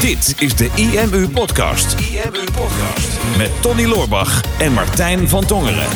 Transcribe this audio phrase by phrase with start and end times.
[0.00, 2.00] Dit is de IMU Podcast.
[2.00, 3.36] IMU Podcast.
[3.36, 5.88] Met Tony Loorbach en Martijn van Tongeren.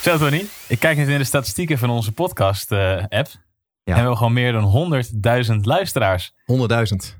[0.00, 3.10] Zo Tony, ik kijk net in de statistieken van onze podcast-app.
[3.10, 3.28] en
[3.84, 4.92] we hebben gewoon meer dan
[5.50, 6.32] 100.000 luisteraars.
[6.32, 7.16] 100.000.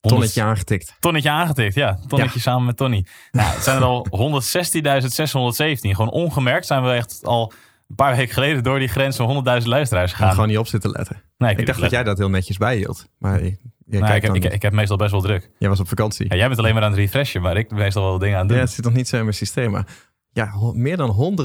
[0.00, 0.96] Tonnetje aangetikt.
[1.00, 1.98] Tonnetje aangetikt, ja.
[2.06, 3.06] Tonnetje samen met Tony.
[3.30, 5.78] Nou, het zijn er al 116.617.
[5.80, 7.52] Gewoon ongemerkt zijn we echt al
[7.88, 10.30] een paar weken geleden door die grens van 100.000 luisteraars gegaan.
[10.30, 11.22] gewoon niet op zitten letten.
[11.38, 13.06] Nee, ik, dacht dat jij dat heel netjes bijhield.
[13.18, 13.40] Maar
[13.86, 15.50] nou, ik, heb, ik, ik, heb meestal best wel druk.
[15.58, 16.26] Jij was op vakantie.
[16.28, 18.40] Ja, jij bent alleen maar aan het refreshen, maar ik ben meestal wel dingen aan
[18.40, 18.58] het doen.
[18.58, 19.70] Ja, het zit nog niet zo in mijn systeem.
[19.70, 19.86] Maar
[20.32, 21.36] ja, meer dan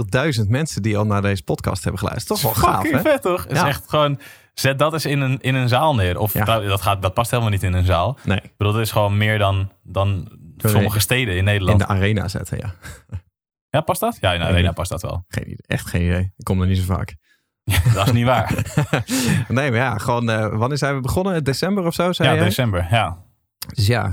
[0.44, 2.41] 100.000 mensen die al naar deze podcast hebben geluisterd.
[2.41, 2.99] Toch wel gaaf, hè?
[3.02, 3.44] vet, toch?
[3.44, 4.20] Het is echt gewoon...
[4.54, 6.18] Zet dat eens in een, in een zaal neer.
[6.18, 8.18] Of dat, gaat, dat past helemaal niet in een zaal.
[8.23, 8.38] Nee.
[8.38, 11.82] Ik bedoel, dat is gewoon meer dan, dan sommige steden in Nederland.
[11.82, 12.73] In de arena zetten, ja.
[13.70, 14.18] Ja, past dat?
[14.21, 15.26] Ja, in de arena past dat wel.
[15.27, 16.34] Geen, echt geen idee.
[16.38, 17.16] Ik kom er niet zo vaak.
[17.93, 18.53] dat is niet waar.
[19.47, 20.29] nee, maar ja, gewoon...
[20.29, 21.43] Uh, wanneer zijn we begonnen?
[21.43, 22.43] December of zo, zei Ja, jij?
[22.43, 23.17] december, ja.
[23.75, 24.11] Dus ja,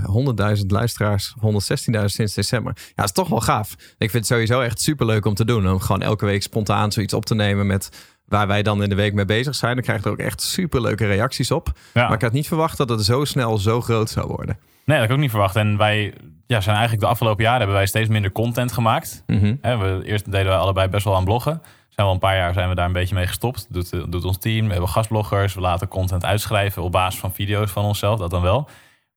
[0.57, 2.73] 100.000 luisteraars, 116.000 sinds december.
[2.77, 3.73] Ja, dat is toch wel gaaf.
[3.79, 5.71] Ik vind het sowieso echt super leuk om te doen.
[5.71, 7.91] Om gewoon elke week spontaan zoiets op te nemen met
[8.25, 9.75] waar wij dan in de week mee bezig zijn.
[9.75, 11.73] Dan krijg je er ook echt super leuke reacties op.
[11.95, 14.59] Maar ik had niet verwacht dat het zo snel zo groot zou worden.
[14.59, 15.57] Nee, dat heb ik ook niet verwacht.
[15.57, 16.15] En wij
[16.47, 19.23] ja, zijn eigenlijk de afgelopen jaren hebben wij steeds minder content gemaakt.
[19.27, 21.63] Mm we, eerst deden wij allebei best wel aan bloggen.
[21.99, 23.67] Zijn wel een paar jaar zijn we daar een beetje mee gestopt.
[23.71, 24.67] Doet, doet ons team.
[24.67, 25.55] We hebben gastbloggers.
[25.55, 28.19] We laten content uitschrijven op basis van video's van onszelf.
[28.19, 28.69] Dat dan wel.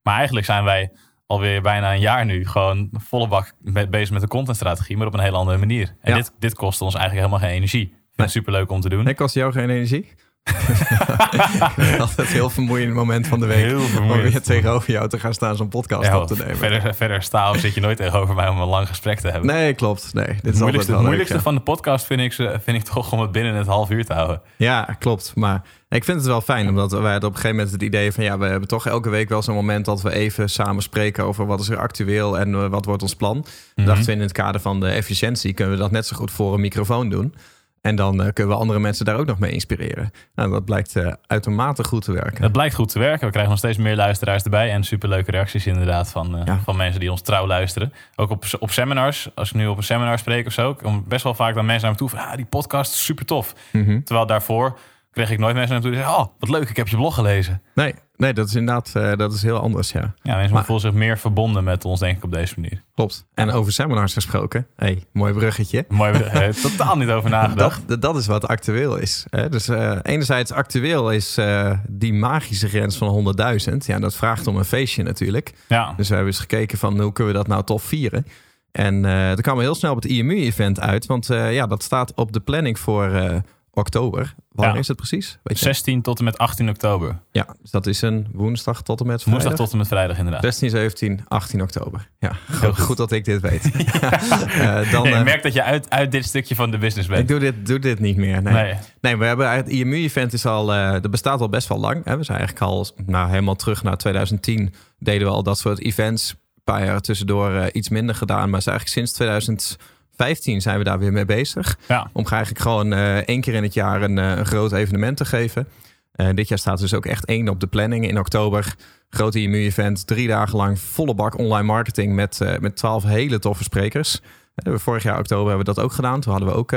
[0.02, 0.92] Maar eigenlijk zijn wij
[1.26, 3.54] alweer bijna een jaar nu gewoon volle bak
[3.90, 5.96] bezig met de contentstrategie, maar op een hele andere manier.
[6.02, 7.88] En dit, dit kost ons eigenlijk helemaal geen energie.
[7.88, 8.28] Vind nee.
[8.28, 9.04] super leuk om te doen.
[9.04, 10.14] Nee, kost jou geen energie?
[12.00, 13.66] altijd heel vermoeiend moment van de week.
[13.66, 14.26] Heel vermoeiend.
[14.26, 16.58] Om weer tegenover jou te gaan staan zo'n podcast ja, op te nemen.
[16.58, 19.56] Verder, verder sta of zit je nooit tegenover mij om een lang gesprek te hebben.
[19.56, 20.14] Nee, klopt.
[20.14, 23.20] Nee, dit het moeilijkste, het moeilijkste van de podcast vind ik, vind ik toch om
[23.20, 24.42] het binnen het half uur te houden.
[24.56, 25.32] Ja, klopt.
[25.36, 28.24] Maar ik vind het wel fijn, omdat wij op een gegeven moment het idee van...
[28.24, 31.24] ja, we hebben toch elke week wel zo'n moment dat we even samen spreken...
[31.24, 33.38] over wat is er actueel en uh, wat wordt ons plan.
[33.38, 33.44] Mm
[33.76, 33.86] -hmm.
[33.86, 35.54] Dachten we in het kader van de efficiëntie...
[35.54, 37.36] kunnen we dat net zo goed voor een microfoon doen...
[37.82, 40.12] En dan uh, kunnen we andere mensen daar ook nog mee inspireren.
[40.36, 42.42] Nou, dat blijkt uh, uitermate goed te werken.
[42.42, 43.26] Dat blijkt goed te werken.
[43.26, 44.72] We krijgen nog steeds meer luisteraars erbij.
[44.72, 46.60] En superleuke reacties inderdaad van, uh, ja.
[46.64, 47.94] van mensen die ons trouw luisteren.
[48.16, 49.30] Ook op, op seminars.
[49.36, 50.74] Als ik nu op een seminar spreek of zo.
[50.74, 52.20] Kom best wel vaak dan mensen naar me toe van...
[52.20, 53.56] Ah, die podcast is super tof.
[53.72, 54.04] Mm -hmm.
[54.04, 54.78] Terwijl daarvoor
[55.12, 56.20] kreeg ik nooit mensen naar me toe die zeggen...
[56.20, 57.62] Oh, wat leuk, ik heb je blog gelezen.
[57.76, 60.14] Nee, nee dat is inderdaad uh, dat is heel anders, ja.
[60.22, 62.84] Ja, mensen maar, voelen zich meer verbonden met ons, denk ik, op deze manier.
[62.96, 63.26] Klopt.
[63.34, 64.68] En over seminars gesproken.
[64.76, 65.86] hey, mooi bruggetje.
[65.88, 66.70] Mooi bruggetje.
[66.70, 67.88] totaal niet over nagedacht.
[67.88, 69.26] Dat, dat is wat actueel is.
[69.30, 69.50] Hè?
[69.50, 73.36] Dus uh, enerzijds actueel is uh, die magische grens van
[73.72, 73.78] 100.000.
[73.78, 75.54] Ja, dat vraagt om een feestje natuurlijk.
[75.68, 75.94] Ja.
[75.98, 78.26] Dus we hebben eens gekeken van hoe kunnen we dat nou tof vieren.
[78.72, 81.06] En uh, dat kwam heel snel op het IMU-event uit.
[81.06, 83.42] Want ja, dat staat op de planning voor
[83.74, 84.36] oktober.
[84.52, 84.80] Wanneer ja.
[84.80, 85.40] is het precies?
[85.44, 87.20] Weet 16 tot en met 18 oktober.
[87.32, 89.44] Ja, dus dat is een woensdag tot en met vrijdag.
[89.44, 90.42] Woensdag tot en met vrijdag, inderdaad.
[90.42, 92.10] 16, 17, 18 oktober.
[92.20, 92.80] Ja, goed.
[92.80, 93.72] goed dat ik dit weet.
[94.02, 94.22] ja.
[94.82, 97.22] uh, dan, nee, ik merk dat je uit, uit dit stukje van de business bent.
[97.22, 98.42] Ik doe dit, doe dit niet meer.
[98.42, 98.76] Nee, nee.
[99.02, 102.06] nee we hebben het IMU-event is al, uh, dat bestaat al best wel lang.
[102.06, 102.18] Hè.
[102.18, 104.74] We zijn eigenlijk al nou, helemaal terug naar 2010.
[105.00, 106.30] Deden we al dat soort events.
[106.30, 108.50] Een paar jaar tussendoor uh, iets minder gedaan.
[108.50, 109.78] Maar is eigenlijk sinds 2000
[110.22, 111.78] 15 zijn we daar weer mee bezig.
[111.88, 112.10] Ja.
[112.14, 115.26] Om eigenlijk gewoon uh, één keer in het jaar een, uh, een groot evenement te
[115.26, 115.68] geven.
[116.16, 118.76] Uh, dit jaar staat dus ook echt één op de planning in oktober.
[119.10, 124.20] Grote IMU-event, drie dagen lang volle bak online marketing met, met 12 hele toffe sprekers.
[124.56, 126.20] vorig jaar oktober hebben we dat ook gedaan.
[126.20, 126.72] Toen hadden we ook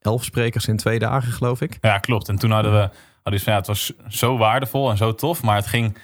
[0.00, 1.78] elf sprekers in twee dagen, geloof ik.
[1.80, 2.28] Ja, klopt.
[2.28, 2.90] En toen hadden we,
[3.22, 5.96] hadden we ja, het was zo waardevol en zo tof, maar het ging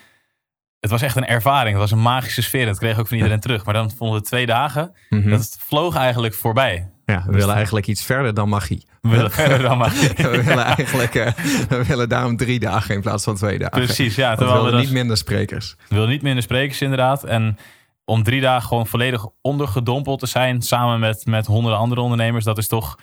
[0.91, 1.71] het was echt een ervaring.
[1.71, 2.67] Het was een magische sfeer.
[2.67, 3.65] Dat kreeg ik ook van iedereen terug.
[3.65, 4.93] Maar dan vonden we twee dagen.
[5.09, 5.21] Mhm.
[5.21, 5.31] Mm -hmm.
[5.31, 6.91] Dat vloog eigenlijk voorbij.
[7.07, 8.87] Ja, we dus willen eigenlijk iets verder dan magie.
[9.01, 10.11] We willen verder dan magie.
[10.31, 11.27] we willen eigenlijk uh,
[11.69, 13.85] we willen daarom drie dagen in plaats van twee dagen.
[13.85, 14.37] Precies, ja.
[14.37, 15.77] We willen we niet minder sprekers.
[15.89, 17.25] We willen niet minder sprekers, inderdaad.
[17.25, 17.59] En
[18.05, 20.63] om drie dagen gewoon volledig ondergedompeld te zijn...
[20.63, 22.45] samen met, met honderden andere ondernemers...
[22.45, 22.99] dat is toch...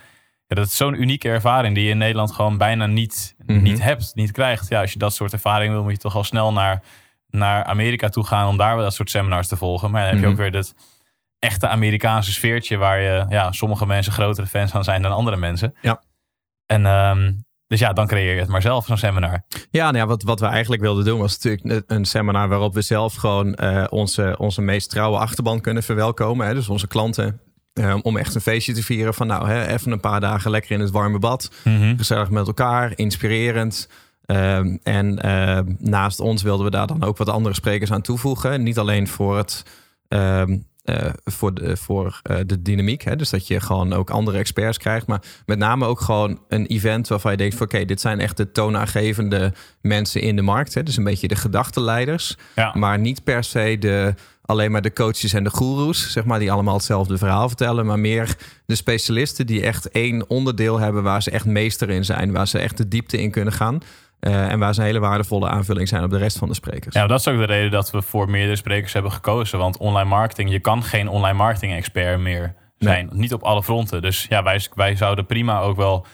[0.47, 3.61] Ja, dat is zo'n unieke ervaring die je in Nederland gewoon bijna niet, Mhm.
[3.61, 4.69] niet hebt, niet krijgt.
[4.69, 6.81] Ja, als je dat soort ervaring wil, moet je toch al snel naar
[7.37, 9.91] naar Amerika toe gaan om daar wel dat soort seminars te volgen.
[9.91, 10.31] Maar dan heb je Mhm.
[10.31, 10.73] ook weer dat
[11.39, 15.75] echte Amerikaanse sfeertje waar je, ja, sommige mensen grotere fans van zijn dan andere mensen.
[15.81, 16.01] Ja.
[16.65, 17.31] En ehm,
[17.67, 19.45] dus ja, dan creëer je het maar zelf, zo'n seminar.
[19.71, 22.81] Ja, nou ja, wat, wat we eigenlijk wilden doen was natuurlijk een seminar waarop we
[22.81, 26.47] zelf gewoon eh, onze, onze meest trouwe achterban kunnen verwelkomen.
[26.47, 26.53] Hè?
[26.53, 27.39] Dus onze klanten.
[27.73, 30.71] eh, om echt een feestje te vieren van nou, hè, even een paar dagen lekker
[30.71, 31.51] in het warme bad.
[31.97, 33.89] Gezellig met elkaar, inspirerend.
[34.25, 38.63] Um, en uh, naast ons wilden we daar dan ook wat andere sprekers aan toevoegen.
[38.63, 39.63] Niet alleen voor het,
[40.07, 43.01] um, eh, voor, de, voor eh, de dynamiek.
[43.01, 43.15] Hè?
[43.15, 45.07] Dus dat je gewoon ook andere experts krijgt.
[45.07, 48.37] Maar met name ook gewoon een event waarvan je denkt: van oké, dit zijn echt
[48.37, 50.73] de toonaangevende mensen in de markt.
[50.73, 50.83] Hè?
[50.83, 52.37] Dus een beetje de gedachtenleiders.
[52.55, 52.73] Ja.
[52.73, 56.51] Maar niet per se de, alleen maar de coaches en de goeroes, zeg maar, die
[56.51, 57.85] allemaal hetzelfde verhaal vertellen.
[57.85, 62.31] Maar meer de specialisten die echt één onderdeel hebben waar ze echt meester in zijn.
[62.31, 63.81] Waar ze echt de diepte in kunnen gaan.
[64.27, 66.95] Uh, en waar ze een hele waardevolle aanvulling zijn op de rest van de sprekers.
[66.95, 69.59] Ja, dat is ook de reden dat we voor meerdere sprekers hebben gekozen.
[69.59, 73.05] Want online marketing, je kan geen online marketing expert meer zijn.
[73.05, 73.19] Nee.
[73.19, 74.01] Niet op alle fronten.
[74.01, 76.05] Dus ja, wij, wij zouden prima ook wel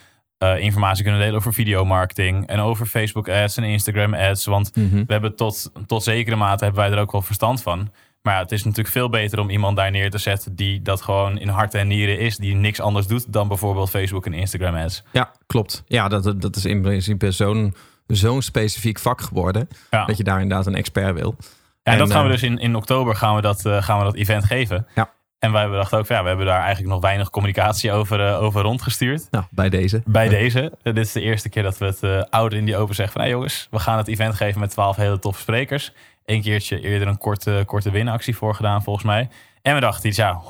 [0.43, 2.47] uh, informatie kunnen delen over videomarketing.
[2.47, 4.45] En over Facebook ads en Instagram ads.
[4.45, 5.03] Want mm -hmm.
[5.05, 7.91] we hebben tot, tot zekere mate hebben wij er ook wel verstand van.
[8.21, 11.01] Maar ja, het is natuurlijk veel beter om iemand daar neer te zetten die dat
[11.01, 12.37] gewoon in hart en nieren is.
[12.37, 15.03] Die niks anders doet dan bijvoorbeeld Facebook en Instagram ads.
[15.11, 15.83] Ja, klopt.
[15.87, 17.73] Ja, dat, dat is in principe zo'n
[18.17, 19.69] zo'n specifiek vak geworden.
[19.89, 20.05] Ja.
[20.05, 21.35] Dat je daar inderdaad een expert wil.
[21.39, 21.45] Ja,
[21.83, 24.03] en, en dat gaan we dus in, in oktober gaan we dat, uh, gaan we
[24.03, 24.87] dat event geven.
[24.95, 25.09] Ja.
[25.39, 28.61] En wij dachten ook, ja, we hebben daar eigenlijk nog weinig communicatie over, uh, over
[28.61, 29.27] rondgestuurd.
[29.31, 30.01] Nou, bij deze.
[30.05, 30.61] Bij deze.
[30.63, 33.13] Uh, dit is de eerste keer dat we het uh, ouder in die open zeggen
[33.13, 33.21] van...
[33.21, 35.93] Hey jongens, we gaan het event geven met twaalf hele toffe sprekers.
[36.25, 39.29] Eén keertje eerder een korte, korte winactie voor gedaan volgens mij.
[39.61, 40.49] En we dachten iets, ja, 100.000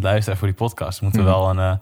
[0.00, 1.02] luisteraars voor die podcast.
[1.02, 1.34] Moeten we mm.
[1.34, 1.80] wel een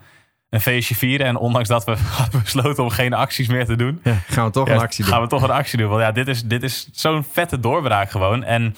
[0.50, 1.26] een feestje vieren.
[1.26, 4.00] En ondanks dat we hadden besloten om geen acties meer te doen.
[4.02, 5.12] Ja, gaan we toch ja, een actie doen.
[5.12, 5.88] Gaan we toch een actie doen.
[5.88, 8.44] Want ja, dit is, dit is zo'n vette doorbraak gewoon.
[8.44, 8.74] En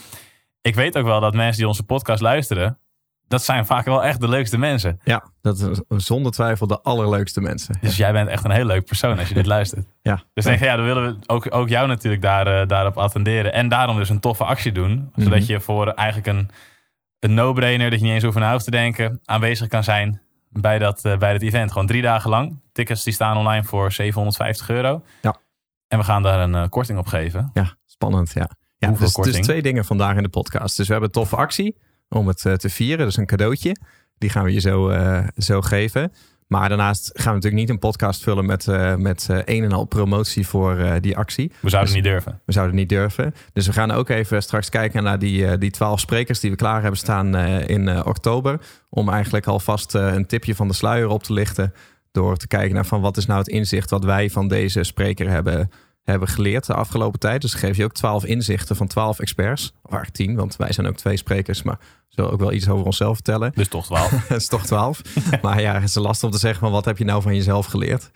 [0.63, 2.79] ik weet ook wel dat mensen die onze podcast luisteren...
[3.29, 5.01] dat zijn vaak wel echt de leukste mensen.
[5.05, 7.79] Ja, dat is zonder twijfel de allerleukste mensen.
[7.81, 9.87] Dus jij bent echt een heel leuk persoon als je dit luistert.
[10.03, 10.23] Ja.
[10.35, 13.53] Dus denk je, ja, dan willen we ook, ook jou natuurlijk daar, uh, daarop attenderen.
[13.53, 15.13] En daarom dus een toffe actie doen.
[15.17, 15.53] Zodat Mhm.
[15.53, 16.51] je voor eigenlijk een,
[17.19, 17.91] een no-brainer...
[17.91, 19.21] dat je niet eens over na hoeft te denken...
[19.25, 21.73] aanwezig kan zijn bij dat, uh, bij dat event.
[21.73, 22.61] Gewoon drie dagen lang.
[22.73, 25.03] Tickets die staan online voor 750 euro.
[25.23, 25.37] Ja.
[25.89, 27.51] En we gaan daar een uh, korting op geven.
[27.55, 28.33] Ja, spannend.
[28.35, 30.77] Ja, ja dus, dus twee dingen vandaag in de podcast.
[30.77, 31.77] Dus we hebben een toffe actie
[32.09, 33.07] om het uh, te vieren.
[33.07, 33.77] Dus een cadeautje.
[34.19, 34.93] Die gaan we je zo,
[35.37, 36.13] zo geven.
[36.49, 39.73] Maar daarnaast gaan we natuurlijk niet een podcast vullen met, uh, met uh, een en
[39.73, 41.53] al promotie voor uh, die actie.
[41.61, 42.41] We zouden dus niet durven.
[42.45, 43.35] We zouden niet durven.
[43.53, 46.81] Dus we gaan ook even straks kijken naar die, die 12 sprekers die we klaar
[46.81, 47.37] hebben staan
[47.67, 48.61] in oktober.
[48.89, 51.75] Om eigenlijk alvast een tipje van de sluier op te lichten.
[52.13, 55.29] Door te kijken naar van wat is nou het inzicht wat wij van deze spreker
[55.29, 55.71] hebben,
[56.11, 57.41] hebben geleerd de afgelopen tijd.
[57.41, 59.73] Dus geef je ook 12 inzichten van 12 experts.
[59.83, 61.63] Of eigenlijk 10, want wij zijn ook twee sprekers.
[61.63, 61.79] Maar
[62.09, 63.53] zullen ook wel iets over onszelf vertellen.
[63.55, 64.11] Dus toch 12.
[64.11, 65.01] Het is toch 12.
[65.43, 67.67] maar ja, het is lastig om te zeggen van wat heb je nou van jezelf
[67.67, 68.11] geleerd.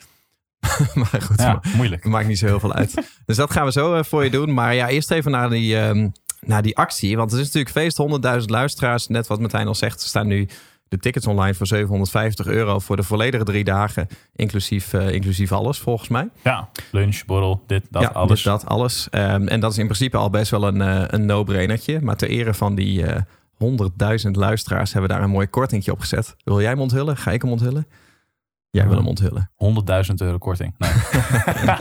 [0.94, 2.04] maar goed, ja, maar, moeilijk.
[2.04, 2.94] maakt niet zo heel veel uit.
[3.26, 4.54] dus dat gaan we zo uh, voor je doen.
[4.54, 7.16] Maar ja, eerst even naar die, um, naar die actie.
[7.16, 9.06] Want het is natuurlijk feest, 100.000 luisteraars.
[9.06, 10.48] Net wat Martijn al zegt, er staan nu
[10.92, 14.08] de tickets online voor 750 euro voor de volledige drie dagen.
[14.36, 16.28] Inclusief, uh, inclusief alles, volgens mij.
[16.42, 18.42] Ja, lunch, borrel, dit, dat, ja, alles.
[18.42, 19.08] Dit, dat, alles.
[19.10, 22.00] Um, en dat is in principe al best wel een, uh, een no-brainertje.
[22.00, 23.02] Maar ter ere van die...
[23.02, 23.16] Uh,
[24.24, 26.36] 100.000 luisteraars hebben daar een mooi kortingje op gezet.
[26.44, 27.16] Wil jij hem onthullen?
[27.16, 27.86] Ga ik hem onthullen?
[28.70, 29.50] Jij wil hem onthullen.
[30.08, 30.74] 100.000 euro korting.
[30.78, 30.90] Nee.
[31.60, 31.78] ja,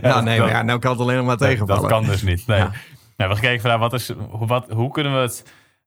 [0.00, 1.82] nou, nee, maar ja, nou kan het alleen nog maar tegenvallen.
[1.82, 2.46] Dat kan dus niet.
[2.46, 2.58] Nee.
[2.58, 2.72] Ja.
[3.16, 5.44] Nou, we gekeken van wat is, wat, hoe kunnen we het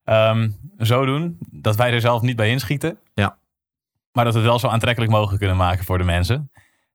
[0.09, 2.97] um, zo doen dat wij er zelf niet bij inschieten.
[3.13, 3.37] Ja.
[4.11, 6.51] Maar dat we het wel zo aantrekkelijk mogelijk kunnen maken voor de mensen.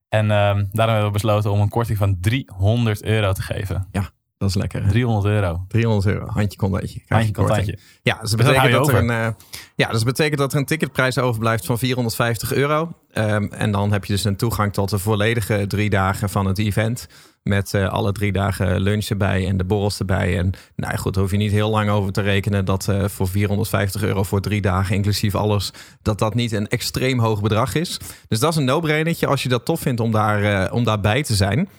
[0.09, 3.87] En um, daarom hebben we besloten om een korting van 300 euro te geven.
[3.91, 4.09] Ja.
[4.37, 4.83] Dat is lekker.
[4.83, 4.89] Hè?
[4.89, 5.65] 300 euro.
[5.67, 6.27] 300 euro.
[6.27, 7.01] Handje contantje.
[7.07, 7.77] Handje contantje.
[8.01, 9.27] Ja, dus dat betekent dat, dat er een, uh,
[9.75, 12.91] ja, dus dat betekent dat er een ticketprijs overblijft van 450 euro.
[13.13, 16.57] Um, en dan heb je dus een toegang tot de volledige drie dagen van het
[16.57, 17.07] event.
[17.43, 20.37] Met uh, alle drie dagen lunch erbij en de borrels erbij.
[20.37, 23.27] En nou goed, daar hoef je niet heel lang over te rekenen dat uh, voor
[23.27, 27.99] 450 euro voor drie dagen, inclusief alles, dat dat niet een extreem hoog bedrag is.
[28.27, 31.23] Dus dat is een no-brainertje als je dat tof vindt om, daar, uh, om daarbij
[31.23, 31.69] te zijn.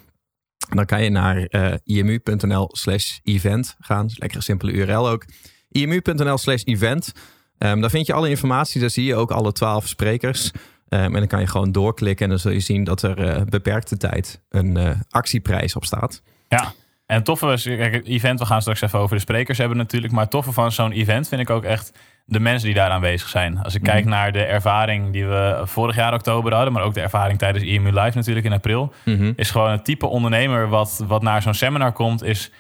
[0.68, 4.08] Dan kan je naar uh, imu.nl slash event gaan.
[4.14, 5.24] Lekker simpele URL ook.
[5.70, 7.12] imu.nl slash event.
[7.58, 8.80] Um, daar vind je alle informatie.
[8.80, 10.50] Daar zie je ook alle twaalf sprekers.
[10.88, 12.24] Um, en dan kan je gewoon doorklikken.
[12.24, 16.22] En dan zul je zien dat er uh, beperkte tijd een uh, actieprijs op staat.
[16.48, 16.72] Ja,
[17.06, 20.12] en toffe kijk, event, we gaan straks even over de sprekers hebben natuurlijk.
[20.12, 21.92] Maar toffe van zo'n event vind ik ook echt
[22.28, 23.62] de mensen die daar aanwezig zijn.
[23.62, 23.94] Als ik mm -hmm.
[23.94, 27.64] kijk naar de ervaring die we vorig jaar oktober hadden, maar ook de ervaring tijdens
[27.64, 29.32] EMU Live natuurlijk in april, mm -hmm.
[29.36, 32.52] is gewoon het type ondernemer wat, wat naar zo'n seminar komt, is.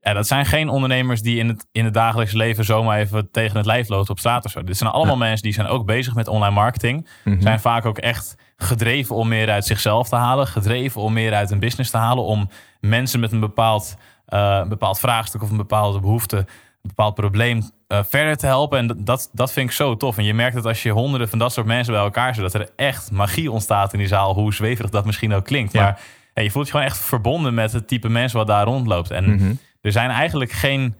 [0.00, 3.56] Ja, dat zijn geen ondernemers die in het, in het dagelijks leven zomaar even tegen
[3.56, 4.64] het lijf lopen op straat of zo.
[4.64, 5.20] Dit zijn allemaal ja.
[5.20, 7.00] mensen die zijn ook bezig met online marketing.
[7.00, 7.10] Mhm.
[7.24, 7.42] Mm -hmm.
[7.42, 10.46] Zijn vaak ook echt gedreven om meer uit zichzelf te halen.
[10.46, 12.24] Gedreven om meer uit een business te halen.
[12.24, 12.48] Om
[12.80, 13.96] mensen met een bepaald,
[14.28, 16.46] uh, een bepaald vraagstuk of een bepaalde behoefte,
[16.86, 18.78] bepaald probleem uh, verder te helpen.
[18.78, 20.18] En dat, dat vind ik zo tof.
[20.18, 22.54] En je merkt dat als je honderden van dat soort mensen bij elkaar zet, dat
[22.62, 24.34] er echt magie ontstaat in die zaal.
[24.34, 25.72] Hoe zweverig dat misschien ook klinkt.
[25.72, 25.98] Ja.
[26.34, 29.10] Maar je voelt je gewoon echt verbonden met het type mensen wat daar rondloopt.
[29.10, 29.52] En Mhm.
[29.80, 30.94] er zijn eigenlijk geen,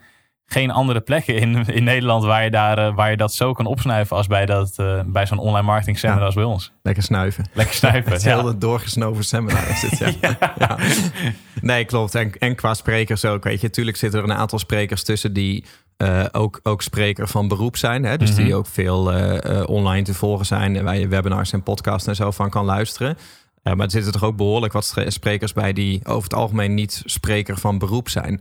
[0.47, 3.67] geen andere plekken in, in Nederland waar je, daar, eh, waar je dat zo kan
[3.67, 6.27] opsnuiven als bij, dat, uh, bij zo'n online marketing seminar Ja.
[6.27, 6.73] als bij ons.
[6.83, 7.49] Lekker snuiven.
[7.53, 8.13] Lekker snuiven.
[8.13, 8.53] Het ja.
[8.53, 10.37] doorgesnoven seminar is het, ja.
[10.59, 10.79] Ja.
[11.61, 12.15] Nee, klopt.
[12.15, 13.71] En, en qua sprekers ook, weet je.
[13.71, 15.65] Tuurlijk zitten er een aantal sprekers tussen die
[15.97, 18.05] eh, ook, ook spreker van beroep zijn.
[18.05, 18.17] Hè?
[18.17, 18.43] Dus Mhm.
[18.45, 20.77] die ook veel eh, eh, online te volgen zijn.
[20.77, 23.17] En waar je webinars en podcasts en zo van kan luisteren.
[23.63, 27.03] Eh, maar er zitten toch ook behoorlijk wat sprekers bij die over het algemeen niet
[27.05, 28.41] spreker van beroep zijn.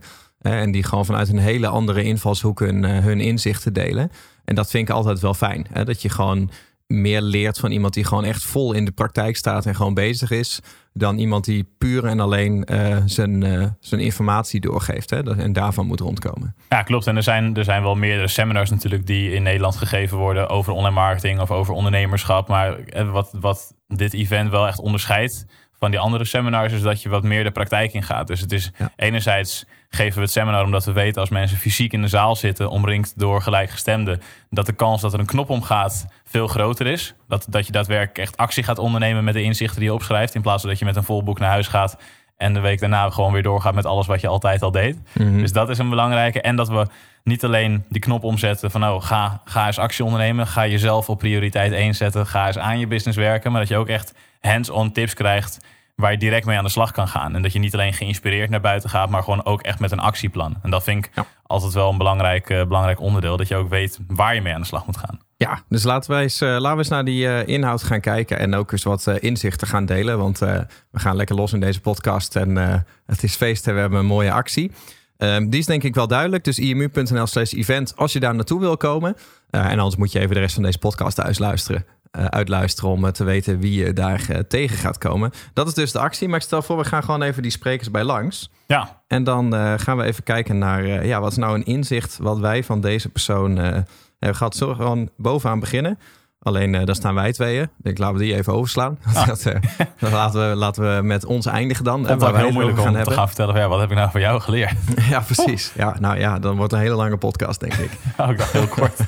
[0.52, 4.10] En die gewoon vanuit een hele andere invalshoek hun, eh, hun inzichten delen.
[4.44, 5.66] En dat vind ik altijd wel fijn.
[5.72, 5.84] Hè?
[5.84, 6.50] Dat je gewoon
[6.86, 10.30] meer leert van iemand die gewoon echt vol in de praktijk staat en gewoon bezig
[10.30, 10.60] is.
[10.92, 15.10] Dan iemand die puur en alleen eh, zijn, eh, zijn informatie doorgeeft.
[15.10, 15.36] Hè?
[15.36, 16.54] En daarvan moet rondkomen.
[16.68, 17.06] Ja, klopt.
[17.06, 20.72] En er zijn, er zijn wel meerdere seminars natuurlijk die in Nederland gegeven worden over
[20.72, 22.48] online marketing of over ondernemerschap.
[22.48, 22.76] Maar
[23.10, 25.46] wat, wat dit event wel echt onderscheidt
[25.84, 28.26] van die andere seminars is dat je wat meer de praktijk in gaat.
[28.26, 28.92] Dus het is Ja.
[28.96, 32.68] enerzijds geven we het seminar omdat we weten als mensen fysiek in de zaal zitten,
[32.68, 37.14] omringd door gelijkgestemden, dat de kans dat er een knop omgaat veel groter is.
[37.28, 40.42] Dat, dat je daadwerkelijk echt actie gaat ondernemen met de inzichten die je opschrijft, in
[40.42, 41.96] plaats van dat je met een vol boek naar huis gaat
[42.36, 44.98] en de week daarna gewoon weer doorgaat met alles wat je altijd al deed.
[45.40, 46.40] Dus dat is een belangrijke.
[46.40, 46.86] En dat we
[47.22, 50.46] niet alleen die knop omzetten van nou, ga, ga eens actie ondernemen.
[50.46, 52.26] Ga jezelf op prioriteit 1 zetten.
[52.26, 53.50] Ga eens aan je business werken.
[53.50, 55.58] Maar dat je ook echt hands-on tips krijgt
[55.96, 57.34] waar je direct mee aan de slag kan gaan.
[57.34, 59.98] En dat je niet alleen geïnspireerd naar buiten gaat, maar gewoon ook echt met een
[60.00, 60.56] actieplan.
[60.62, 61.26] En dat vind ik Ja.
[61.46, 63.36] altijd wel een belangrijk, eh, belangrijk onderdeel.
[63.36, 65.18] Dat je ook weet waar je mee aan de slag moet gaan.
[65.36, 68.38] Ja, dus laten we eens, eh, laten we eens naar die eh, inhoud gaan kijken
[68.38, 70.18] en ook eens wat eh, inzichten gaan delen.
[70.18, 72.56] Want we gaan lekker los in deze podcast en
[73.06, 74.70] het is feest en we hebben een mooie actie.
[75.16, 76.44] Ehm, die is denk ik wel duidelijk.
[76.44, 79.16] Dus imu.nl slash event als je daar naartoe wil komen.
[79.50, 81.84] En anders moet je even de rest van deze podcast uitluisteren.
[82.14, 85.30] uitluisteren om te weten wie je daar tegen gaat komen.
[85.52, 86.28] Dat is dus de actie.
[86.28, 88.50] Maar ik stel voor, we gaan gewoon even die sprekers bij langs.
[88.66, 92.38] Ja, En dan gaan we even kijken naar, ja, wat is nou een inzicht wat
[92.38, 94.56] wij van deze persoon eh, hebben gehad.
[94.56, 95.98] Zullen we gewoon bovenaan beginnen?
[96.44, 97.68] Alleen, eh daar staan wij tweeën.
[97.82, 98.98] Ik laten we die even overslaan.
[99.26, 99.60] Dat, eh,
[99.98, 102.08] dat laten, we, laten we met ons eindigen dan.
[102.08, 103.96] en waar heel moeilijk over om gaan te gaan vertellen van ja, wat heb ik
[103.96, 104.74] nou van jou geleerd?
[105.10, 105.72] Ja, precies.
[105.76, 107.90] Ja, nou ja, dan wordt een hele lange podcast, denk ik.
[108.16, 109.00] Oh, ik dacht heel kort.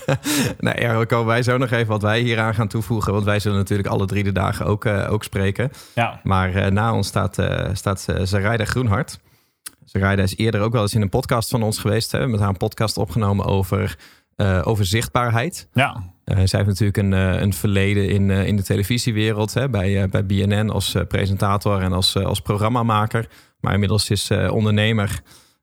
[0.58, 3.12] nee, ja, dan komen wij zo nog even wat wij hieraan gaan toevoegen.
[3.12, 5.70] Want wij zullen natuurlijk alle drie de dagen ook, eh, ook spreken.
[5.94, 7.38] Ja, Maar na ons staat,
[7.72, 9.18] staat uh, Zaraida Groenhart.
[9.84, 12.12] Zaraida is eerder ook wel eens in een podcast van ons geweest.
[12.12, 13.96] Hè, met haar een podcast opgenomen over,
[14.36, 15.68] eh, over zichtbaarheid.
[15.72, 19.54] ja, Uh, zij heeft natuurlijk een, uh, een verleden in, uh, in de televisiewereld.
[19.54, 23.28] Hè, bij, uh, bij BNN als presentator en als, als programmamaker.
[23.60, 25.20] Maar inmiddels is ze ondernemer.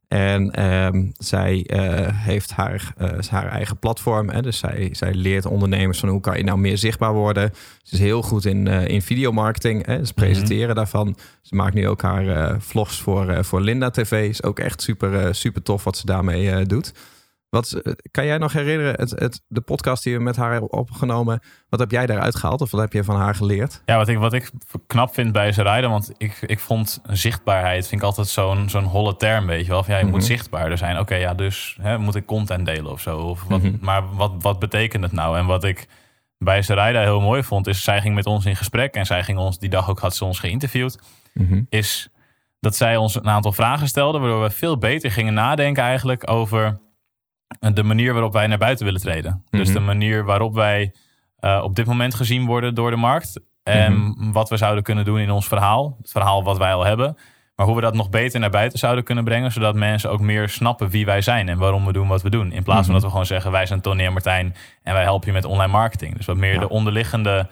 [0.07, 1.69] En um, zij
[2.13, 2.93] heeft haar,
[3.29, 4.29] haar eigen platform.
[4.29, 7.51] Hè, dus zij, zij leert ondernemers van hoe kan je nou meer zichtbaar worden.
[7.81, 9.85] Ze is heel goed in, in videomarketing.
[9.85, 10.75] Hè, dus presenteren mm-hmm.
[10.75, 11.15] daarvan.
[11.41, 14.29] Ze maakt nu ook haar vlogs voor, voor Linda TV.
[14.29, 16.93] Is ook echt super, super tof wat ze daarmee doet.
[17.53, 17.81] Wat,
[18.12, 21.79] kan jij nog herinneren, het, het, de podcast die we met haar hebben opgenomen, wat
[21.79, 23.81] heb jij daaruit gehaald of wat heb je van haar geleerd?
[23.86, 24.51] Ja, wat ik, wat ik
[24.88, 29.15] knap vind bij Zaraida, want ik, ik vond zichtbaarheid vind ik altijd zo'n zo'n holle
[29.15, 29.83] term, weet je wel.
[29.83, 30.91] Van, ja, je moet zichtbaarder zijn.
[30.91, 33.17] Oké, okay, ja, dus hè, moet ik content delen of zo?
[33.17, 33.77] Of wat, mm-hmm.
[33.81, 35.38] Maar wat, wat betekent het nou?
[35.38, 35.88] En wat ik
[36.38, 39.38] bij Zaraida heel mooi vond, is zij ging met ons in gesprek en zij ging
[39.38, 41.00] ons, die dag ook had ze ons geïnterviewd,
[41.33, 41.65] mm-hmm.
[41.69, 42.10] is
[42.60, 46.81] dat zij ons een aantal vragen stelde, waardoor we veel beter gingen nadenken eigenlijk over
[47.60, 49.43] de manier waarop wij naar buiten willen treden.
[49.50, 50.93] Dus de manier waarop wij
[51.39, 53.41] uh, op dit moment gezien worden door de markt.
[53.63, 54.31] En mm-hmm.
[54.31, 55.98] wat we zouden kunnen doen in ons verhaal.
[56.01, 57.17] Het verhaal wat wij al hebben.
[57.55, 59.51] Maar hoe we dat nog beter naar buiten zouden kunnen brengen.
[59.51, 61.50] Zodat mensen ook meer snappen wie wij zijn.
[61.50, 62.51] En waarom we doen wat we doen.
[62.51, 64.55] In plaats van dat we gewoon zeggen wij zijn Tony en Martijn.
[64.83, 66.17] En wij helpen je met online marketing.
[66.17, 66.60] Dus wat meer ja.
[66.60, 67.50] de onderliggende,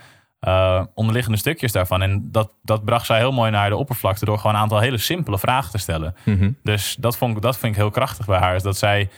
[0.47, 2.01] uh, onderliggende stukjes daarvan.
[2.01, 4.25] En dat, dat bracht zij heel mooi naar de oppervlakte.
[4.25, 6.15] Door gewoon een aantal hele simpele vragen te stellen.
[6.63, 8.55] Dus dat, vond, dat vind ik heel krachtig bij haar.
[8.55, 9.09] Is dat zij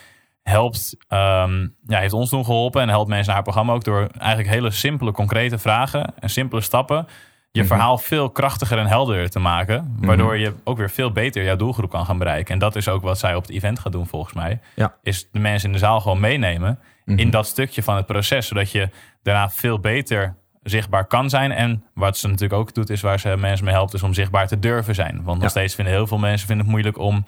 [0.44, 4.08] helpt, um, ja, heeft ons toen geholpen en helpt mensen naar haar programma ook door
[4.18, 7.08] eigenlijk hele simpele, concrete vragen en simpele stappen
[7.54, 7.78] je mm-hmm.
[7.78, 9.96] verhaal veel krachtiger en helderder te maken.
[10.00, 10.44] Waardoor mm-hmm.
[10.44, 12.54] je ook weer veel beter jouw doelgroep kan gaan bereiken.
[12.54, 14.60] En dat is ook wat zij op het event gaat doen volgens mij.
[14.76, 14.96] Ja.
[15.04, 18.48] Is de mensen in de zaal gewoon meenemen in dat stukje van het proces.
[18.48, 18.90] Zodat je
[19.24, 21.52] daarna veel beter zichtbaar kan zijn.
[21.52, 24.48] En wat ze natuurlijk ook doet, is waar ze mensen mee helpt, is om zichtbaar
[24.48, 25.16] te durven zijn.
[25.16, 25.48] Want nog Ja.
[25.48, 27.26] steeds vinden heel veel mensen vinden het moeilijk om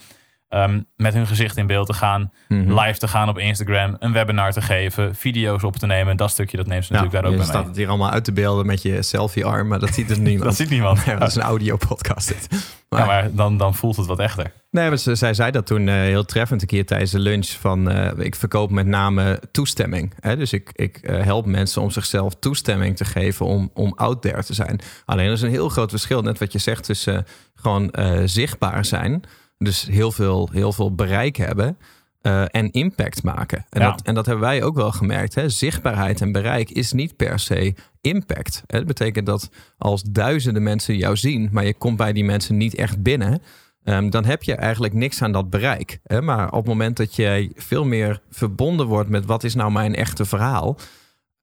[0.50, 2.80] um, met hun gezicht in beeld te gaan, Mhm.
[2.80, 6.18] live te gaan op Instagram, een webinar te geven, video's op te nemen.
[6.18, 7.70] Dat stukje, dat neemt ze natuurlijk daar ook je bij staat mee.
[7.70, 10.44] het hier allemaal uit te beelden met je selfie-arm, maar dat ziet dus niemand.
[10.44, 11.04] Dat ziet niemand.
[11.06, 12.48] Ja, dat is een audio-podcast dit.
[12.90, 14.52] Ja, maar dan, dan voelt het wat echter.
[14.72, 17.48] Nee, maar zij zei dat toen eh, heel treffend een keer tijdens de lunch.
[17.48, 20.14] Van, eh, ik verkoop met name toestemming.
[20.20, 20.38] Hè?
[20.38, 24.44] Dus ik, ik eh, help mensen om zichzelf toestemming te geven om, om out there
[24.44, 24.80] te zijn.
[25.06, 27.26] Alleen er is een heel groot verschil, net wat je zegt, tussen
[27.56, 27.94] gewoon
[28.26, 29.24] zichtbaar zijn.
[29.58, 31.78] Dus heel veel, heel veel bereik hebben.
[32.22, 33.66] eh, en impact maken.
[33.70, 33.90] En, Ja.
[33.92, 35.36] dat, en dat hebben wij ook wel gemerkt.
[35.36, 35.50] Hè?
[35.50, 38.64] Zichtbaarheid en bereik is niet per se impact.
[38.68, 38.78] Hè?
[38.78, 42.76] Dat betekent dat als duizenden mensen jou zien, maar je komt bij die mensen niet
[42.76, 43.42] echt binnen,
[43.84, 46.00] ehm, dan heb je eigenlijk niks aan dat bereik.
[46.04, 46.22] Hè?
[46.22, 49.96] Maar op het moment dat jij veel meer verbonden wordt met wat is nou mijn
[49.96, 50.78] echte verhaal,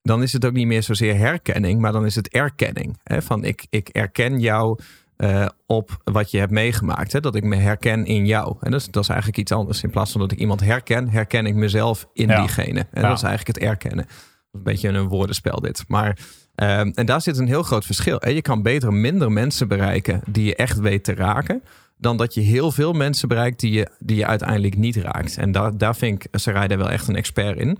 [0.02, 2.98] dan is het ook niet meer zozeer herkenning, maar dan is het erkenning.
[3.02, 3.22] Hè?
[3.22, 4.78] Van ik, ik erken jou
[5.22, 7.12] eh, op wat je hebt meegemaakt.
[7.12, 7.20] Hè?
[7.20, 8.56] Dat ik me herken in jou.
[8.60, 9.82] En dat is, dat is eigenlijk iets anders.
[9.82, 12.38] In plaats van dat ik iemand herken, herken ik mezelf in Ja.
[12.40, 12.80] diegene.
[12.90, 13.08] En Ja.
[13.08, 14.06] dat is eigenlijk het erkennen.
[14.52, 15.84] Een beetje een woordenspel dit.
[15.88, 16.18] Maar,
[16.54, 18.28] ehm, en daar zit een heel groot verschil.
[18.28, 21.62] Je kan beter minder mensen bereiken die je echt weet te raken.
[21.98, 25.36] Dan dat je heel veel mensen bereikt die je, die je uiteindelijk niet raakt.
[25.36, 27.78] En daar, daar vind ik Sarayda wel echt een expert in.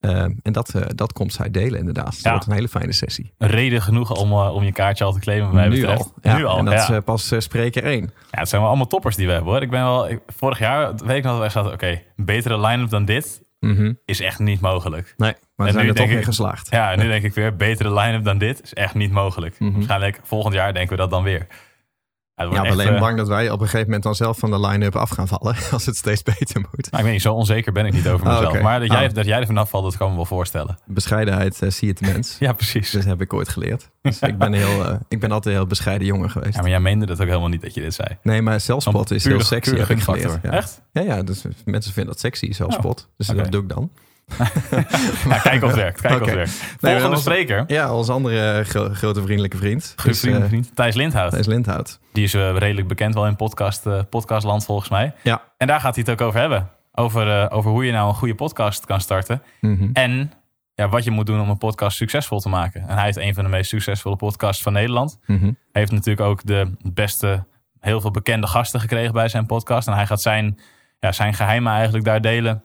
[0.00, 2.14] Ehm, en dat, eh, dat komt zij delen inderdaad.
[2.14, 2.30] Het Ja.
[2.30, 3.32] wordt een hele fijne sessie.
[3.38, 6.00] Reden genoeg om, eh, om je kaartje al te claimen, wat mij nu betreft.
[6.00, 6.12] al.
[6.22, 6.82] Ja, nu al, En dat ja.
[6.82, 8.02] is eh, pas spreker één.
[8.30, 9.62] Ja, het zijn wel allemaal toppers die we hebben hoor.
[9.62, 12.60] Ik ben wel, ik- vorig jaar weet ik nog dat wij zaten, oké, een betere
[12.60, 13.92] line-up dan dit Mhm.
[14.04, 15.14] is echt niet mogelijk.
[15.16, 16.70] Nee, maar En zijn nu er toch ik- geslaagd.
[16.70, 19.58] Ja, en nu denk ik weer, betere line-up dan dit is echt niet mogelijk.
[19.58, 19.72] Mhm.
[19.72, 21.46] Waarschijnlijk volgend jaar denken we dat dan weer.
[22.38, 24.60] Ja, het alleen eh, bang dat wij op een gegeven moment dan zelf van de
[24.60, 25.56] line-up af gaan vallen.
[25.72, 26.90] Als het steeds beter moet.
[26.90, 28.60] nou, ik weet niet, zo onzeker ben ik niet over Oh, mezelf.
[28.60, 29.14] Maar dat jij, Oh.
[29.14, 30.78] dat jij er vanaf valt, dat kan me wel voorstellen.
[30.86, 32.36] Bescheidenheid eh, zie je te mens.
[32.48, 32.90] Ja, precies.
[32.90, 33.90] Dus heb ik ooit geleerd.
[34.02, 36.54] Dus ik, ben heel, eh, ik ben altijd een heel bescheiden jongen geweest.
[36.54, 38.08] Ja, maar jij meende dat ook helemaal niet dat je dit zei.
[38.22, 40.22] Nee, maar zelfspot is heel sexy, heb ik gunfactor.
[40.30, 40.42] geleerd.
[40.42, 40.50] Ja.
[40.50, 40.82] Echt?
[40.92, 43.08] Ja, ja, dus mensen vinden dat sexy, zelfspot.
[43.16, 43.42] Dus oké.
[43.42, 43.90] dat doe ik dan.
[45.28, 46.00] Ja, kijk of het werkt.
[46.00, 46.34] Kijk of.
[46.34, 46.46] Nee,
[46.80, 49.92] Volgende spreker, Ja, onze andere gro- grote vriendelijke vriend.
[49.96, 51.30] goede Dus, vriend, eh, vriend, Thijs Lindhout.
[51.30, 51.98] Thijs Lindhout.
[52.12, 55.12] Die is eh, redelijk bekend wel in podcast, eh, podcastland volgens mij.
[55.22, 55.42] Ja.
[55.56, 56.70] En daar gaat hij het ook over hebben.
[56.92, 59.42] Over, over hoe je nou een goede podcast kan starten.
[59.60, 59.88] Mhm.
[59.92, 60.32] En
[60.74, 62.88] ja, wat je moet doen om een podcast succesvol te maken.
[62.88, 65.18] En hij heeft een van de meest succesvolle podcasts van Nederland.
[65.26, 65.44] Mhm.
[65.44, 67.44] Hij heeft natuurlijk ook de beste,
[67.80, 69.88] heel veel bekende gasten gekregen bij zijn podcast.
[69.88, 70.58] En hij gaat zijn,
[70.98, 72.62] ja, zijn geheimen eigenlijk daar delen.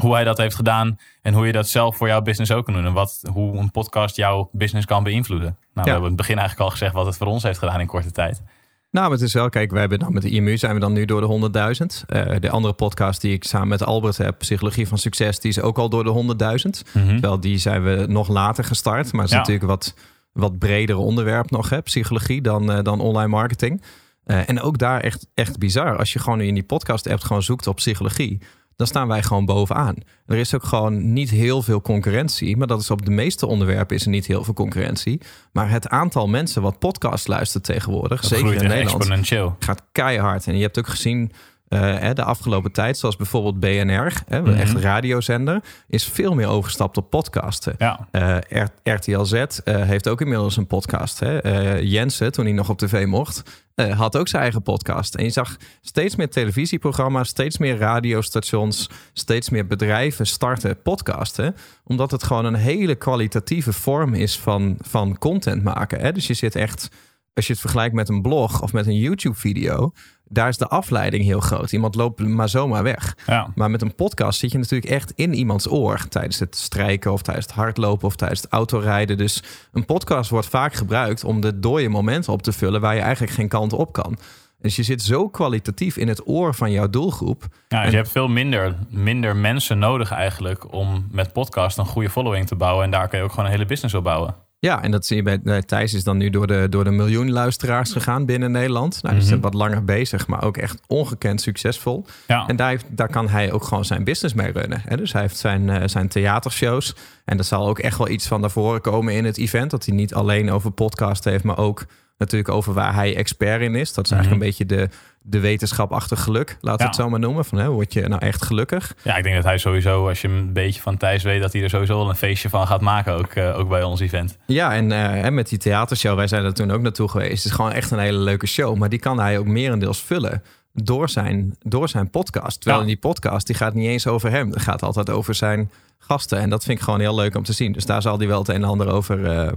[0.00, 2.74] Hoe hij dat heeft gedaan en hoe je dat zelf voor jouw business ook kan
[2.74, 2.84] doen.
[2.86, 5.48] En wat, hoe een podcast jouw business kan beïnvloeden.
[5.48, 7.80] Nou, we hebben in het begin eigenlijk al gezegd wat het voor ons heeft gedaan
[7.80, 8.42] in korte tijd.
[8.90, 10.92] Nou, maar het is wel, kijk, wij hebben dan met de IMU zijn we dan
[10.92, 12.04] nu door de 100.000.
[12.06, 15.60] Eh, de andere podcast die ik samen met Albert heb, Psychologie van Succes, die is
[15.60, 16.82] ook al door de 100.000.
[16.94, 17.06] Mhm.
[17.08, 19.12] Terwijl die zijn we nog later gestart.
[19.12, 19.38] Maar het is Ja.
[19.38, 19.94] natuurlijk wat,
[20.32, 23.82] wat breder onderwerp nog, hè, psychologie, dan, eh, dan online marketing.
[24.24, 25.96] Eh, en ook daar echt, echt bizar.
[25.98, 28.40] Als je gewoon in die podcast app gewoon zoekt op psychologie,
[28.80, 29.94] dan staan wij gewoon bovenaan.
[30.26, 32.56] Er is ook gewoon niet heel veel concurrentie.
[32.56, 35.20] Maar dat is op de meeste onderwerpen is er niet heel veel concurrentie.
[35.52, 39.56] Maar het aantal mensen wat podcast luistert tegenwoordig, Dat zeker groeit in Nederland, exponentieel.
[39.58, 40.46] gaat keihard.
[40.46, 41.32] En je hebt ook gezien
[41.70, 44.52] eh, de afgelopen tijd, zoals bijvoorbeeld BNR, hè, Mhm.
[44.52, 47.74] echt een radiozender, is veel meer overgestapt op podcasten.
[47.78, 49.48] Ja, Eh, R- RTL Z eh,
[49.82, 51.18] heeft ook inmiddels een podcast.
[51.20, 51.38] Hè?
[51.78, 53.42] Jensen, toen hij nog op tv mocht,
[53.90, 55.14] had ook zijn eigen podcast.
[55.14, 61.54] En je zag steeds meer televisieprogramma's, steeds meer radiostations, steeds meer bedrijven starten podcasten.
[61.84, 66.00] Omdat het gewoon een hele kwalitatieve vorm is van, van content maken.
[66.00, 66.12] Hè?
[66.12, 66.88] Dus je zit echt,
[67.34, 69.92] als je het vergelijkt met een blog of met een YouTube-video,
[70.32, 71.72] daar is de afleiding heel groot.
[71.72, 73.16] Iemand loopt maar zomaar weg.
[73.26, 73.52] ja.
[73.54, 77.22] Maar met een podcast zit je natuurlijk echt in iemands oor tijdens het strijken of
[77.22, 79.16] tijdens het hardlopen of tijdens het autorijden.
[79.16, 83.00] Dus een podcast wordt vaak gebruikt om de dode momenten op te vullen waar je
[83.00, 84.18] eigenlijk geen kant op kan.
[84.58, 87.46] Dus je zit zo kwalitatief in het oor van jouw doelgroep.
[87.68, 92.10] Ja, dus je hebt veel minder, minder mensen nodig eigenlijk om met podcast een goede
[92.10, 92.84] following te bouwen.
[92.84, 94.34] En daar kun je ook gewoon een hele business op bouwen.
[94.62, 97.30] Ja, en dat zie je bij Thijs is dan nu door de, door de miljoen
[97.30, 99.02] luisteraars gegaan binnen Nederland.
[99.02, 99.34] Nou, die Mhm.
[99.34, 102.04] is wat langer bezig, maar ook echt ongekend succesvol.
[102.26, 104.82] Ja, En daar, heeft- daar kan hij ook gewoon zijn business mee runnen.
[104.84, 104.96] Hè?
[104.96, 106.94] Dus hij heeft zijn, eh, zijn theatershows.
[107.24, 109.70] En er zal ook echt wel iets van naar voren komen in het event.
[109.70, 111.84] Dat hij niet alleen over podcast heeft, maar ook
[112.20, 113.92] natuurlijk over waar hij expert in is.
[113.92, 114.88] Dat is eigenlijk een beetje de,
[115.22, 116.48] de wetenschap achter geluk.
[116.60, 116.86] Laten we Ja.
[116.88, 117.44] het zo maar noemen.
[117.44, 118.94] Van, hè, word je nou echt gelukkig?
[119.02, 121.62] ja, ik denk dat hij sowieso, als je een beetje van Thijs weet, dat hij
[121.62, 123.14] er sowieso wel een feestje van gaat maken.
[123.14, 124.36] Ook, eh, ook bij ons event.
[124.46, 127.36] Ja, en eh, hè, met die theatershow, wij zijn er toen ook naartoe geweest.
[127.36, 128.76] Het is gewoon echt een hele leuke show.
[128.76, 130.42] Maar die kan hij ook merendeels vullen
[130.74, 132.56] door zijn, door zijn podcast.
[132.60, 132.88] Terwijl Ja.
[132.88, 134.50] in die podcast, die gaat niet eens over hem.
[134.50, 136.38] Het gaat altijd over zijn gasten.
[136.38, 137.72] En dat vind ik gewoon heel leuk om te zien.
[137.72, 139.52] Dus daar zal hij wel het een en ander over, eh,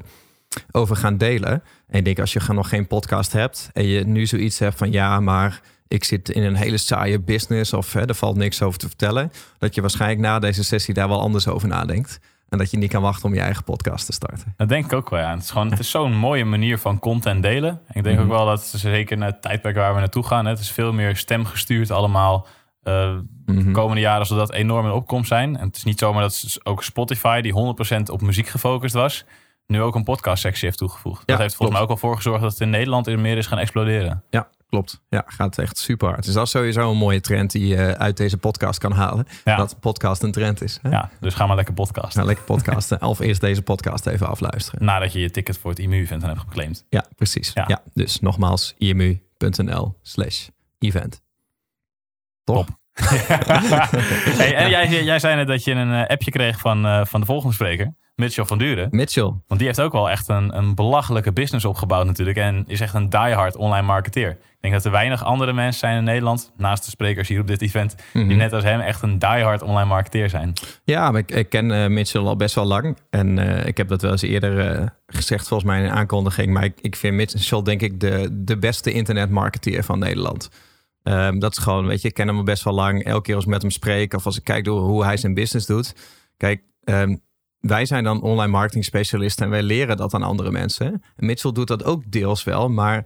[0.71, 1.63] over gaan delen.
[1.87, 3.69] En ik denk, als je nog geen podcast hebt...
[3.73, 4.91] en je nu zoiets hebt van...
[4.91, 7.73] ja, maar ik zit in een hele saaie business...
[7.73, 9.31] of hè, er valt niks over te vertellen...
[9.57, 12.19] dat je waarschijnlijk na deze sessie daar wel anders over nadenkt.
[12.49, 14.53] En dat je niet kan wachten om je eigen podcast te starten.
[14.57, 15.31] Dat denk ik ook wel, ja.
[15.33, 17.69] Het is, gewoon, het is zo'n mooie manier van content delen.
[17.69, 18.25] En ik denk Mhm.
[18.25, 20.45] ook wel dat, zeker in het tijdperk waar we naartoe gaan...
[20.45, 22.47] het is veel meer stemgestuurd allemaal...
[22.83, 23.11] eh,
[23.45, 23.65] Mhm.
[23.65, 25.57] de komende jaren zal dat enorm in opkomst zijn.
[25.57, 29.25] En het is niet zomaar dat ook Spotify, die 100% op muziek gefocust was,
[29.73, 31.27] nu ook een podcast sectie heeft toegevoegd.
[31.27, 31.71] dat heeft volgens klopt.
[31.71, 34.23] mij ook al voor gezorgd dat het in Nederland meer is gaan exploderen.
[34.29, 35.01] Ja, klopt.
[35.09, 36.25] Ja, gaat echt super hard.
[36.25, 39.27] Dus dat is sowieso een mooie trend die je uit deze podcast kan halen.
[39.43, 39.55] Ja.
[39.55, 40.79] Dat podcast een trend is.
[40.81, 40.89] Hè?
[40.89, 42.15] Ja, dus ga maar lekker podcasten.
[42.15, 43.01] Nou, lekker podcasten.
[43.11, 44.85] of eerst deze podcast even afluisteren.
[44.85, 46.85] Nadat je je ticket voor het IMU-event hebt geclaimd.
[46.89, 47.51] Ja, precies.
[47.53, 47.65] Ja.
[47.67, 47.81] Ja.
[47.93, 50.47] dus nogmaals, imu.nl slash
[50.79, 51.21] event.
[52.43, 52.67] Top.
[54.37, 57.19] hey, en jij, jij zei net dat je een eh, appje kreeg van, eh, van
[57.19, 58.87] de volgende spreker, Mitchell van Duren.
[58.91, 59.23] Mitchell.
[59.23, 62.37] Want die heeft ook wel echt een, een belachelijke business opgebouwd natuurlijk.
[62.37, 64.29] En is echt een diehard online marketeer.
[64.29, 67.47] Ik denk dat er weinig andere mensen zijn in Nederland, naast de sprekers hier op
[67.47, 68.37] dit event, die Mhm.
[68.37, 70.53] net als hem echt een diehard online marketeer zijn.
[70.83, 72.97] Ja, maar ik, ik ken eh, Mitchell al best wel lang.
[73.09, 76.53] En eh, ik heb dat wel eens eerder eh, gezegd, volgens mij in een aankondiging.
[76.53, 80.49] Maar ik, ik vind Mitchell denk ik de, de beste internetmarketeer van Nederland.
[81.03, 83.03] Ehm, dat is gewoon, weet je, ik ken hem al best wel lang.
[83.03, 85.33] Elke keer als ik met hem spreek of als ik kijk door hoe hij zijn
[85.33, 85.95] business doet.
[86.37, 87.15] Kijk, ehm,
[87.67, 91.03] wij zijn dan online marketing specialisten en wij leren dat aan andere mensen.
[91.15, 93.05] En Mitchell doet dat ook deels wel, maar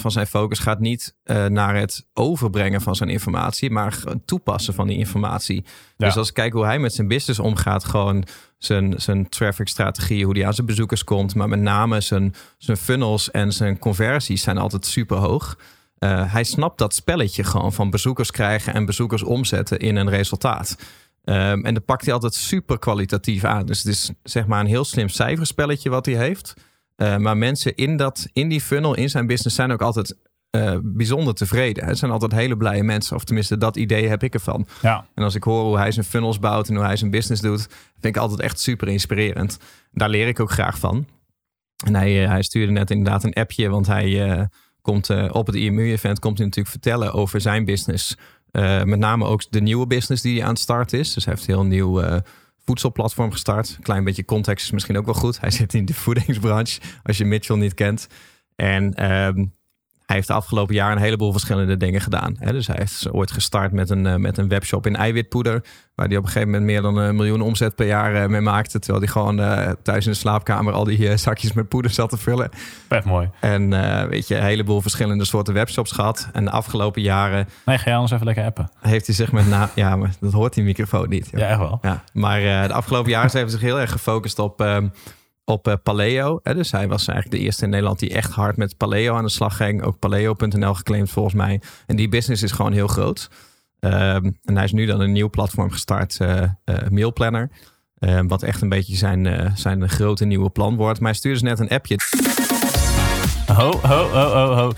[0.00, 4.74] van zijn focus gaat niet eh, naar het overbrengen van zijn informatie, maar het toepassen
[4.74, 5.64] van die informatie.
[5.96, 6.06] Ja.
[6.06, 8.24] Dus als ik kijk hoe hij met zijn business omgaat, gewoon
[8.58, 12.76] zijn, zijn traffic strategieën, hoe hij aan zijn bezoekers komt, maar met name zijn, zijn
[12.76, 15.58] funnels en zijn conversies zijn altijd super hoog.
[15.98, 20.76] Eh, hij snapt dat spelletje gewoon van bezoekers krijgen en bezoekers omzetten in een resultaat.
[21.24, 23.66] Ehm, en dat pakt hij altijd super kwalitatief aan.
[23.66, 26.54] Dus het is zeg maar een heel slim cijferspelletje wat hij heeft.
[26.96, 30.16] Eh, maar mensen in, dat, in die funnel, in zijn business, zijn ook altijd
[30.52, 31.84] eh, bijzonder tevreden.
[31.84, 33.16] Het zijn altijd hele blije mensen.
[33.16, 34.66] Of tenminste, dat idee heb ik ervan.
[34.82, 37.42] Ja, En als ik hoor hoe hij zijn funnels bouwt en hoe hij zijn business
[37.42, 37.66] doet,
[38.00, 39.58] vind ik altijd echt super inspirerend.
[39.92, 41.06] Daar leer ik ook graag van.
[41.84, 44.44] En hij, eh, hij stuurde net inderdaad een appje, want hij eh,
[44.80, 48.16] komt op het IMU-event komt hij natuurlijk vertellen over zijn business.
[48.52, 51.14] Eh, met name ook de nieuwe business die hij aan het starten is.
[51.14, 52.20] Dus hij heeft een heel nieuw eh,
[52.64, 53.78] voedselplatform gestart.
[53.82, 55.40] Klein beetje context is misschien ook wel goed.
[55.40, 58.06] Hij zit in de voedingsbranche, als je Mitchell niet kent.
[58.56, 59.44] En ehm,
[60.12, 62.36] hij heeft de afgelopen jaar een heleboel verschillende dingen gedaan.
[62.38, 62.52] Hè.
[62.52, 65.64] Dus hij heeft ooit gestart met een, eh, met een webshop in eiwitpoeder.
[65.94, 68.40] Waar hij op een gegeven moment meer dan een miljoen omzet per jaar eh, mee
[68.40, 68.78] maakte.
[68.78, 72.16] Terwijl hij gewoon eh, thuis in de slaapkamer al die zakjes met poeder zat te
[72.16, 72.50] vullen.
[72.88, 73.30] vet mooi.
[73.40, 73.70] En
[74.08, 76.28] weet je, een heleboel verschillende soorten webshops gehad.
[76.32, 78.70] En de afgelopen jaren Nee, ga jij anders even lekker appen.
[78.80, 79.70] heeft hij zich met na...
[79.74, 81.28] Ja, maar dat hoort die microfoon niet.
[81.30, 81.40] joh.
[81.40, 81.78] Ja, echt wel.
[81.82, 84.88] Ja, maar de afgelopen jaren heeft hij zich heel erg gefocust op, ehm,
[85.44, 86.40] op eh, Paleo.
[86.42, 86.54] Hè?
[86.54, 89.30] Dus hij was eigenlijk de eerste in Nederland die echt hard met Paleo aan de
[89.30, 89.82] slag ging.
[89.82, 91.60] Ook Paleo.nl geclaimd volgens mij.
[91.86, 93.30] En die business is gewoon heel groot.
[93.80, 96.48] Ehm, en hij is nu dan een nieuw platform gestart, eh eh,
[96.88, 97.50] Meal Planner.
[97.98, 101.00] Ehm, wat echt een beetje zijn, zijn grote nieuwe plan wordt.
[101.00, 101.96] Maar hij stuurde dus net een appje.
[103.46, 104.72] Ho, ho, ho, ho, ho.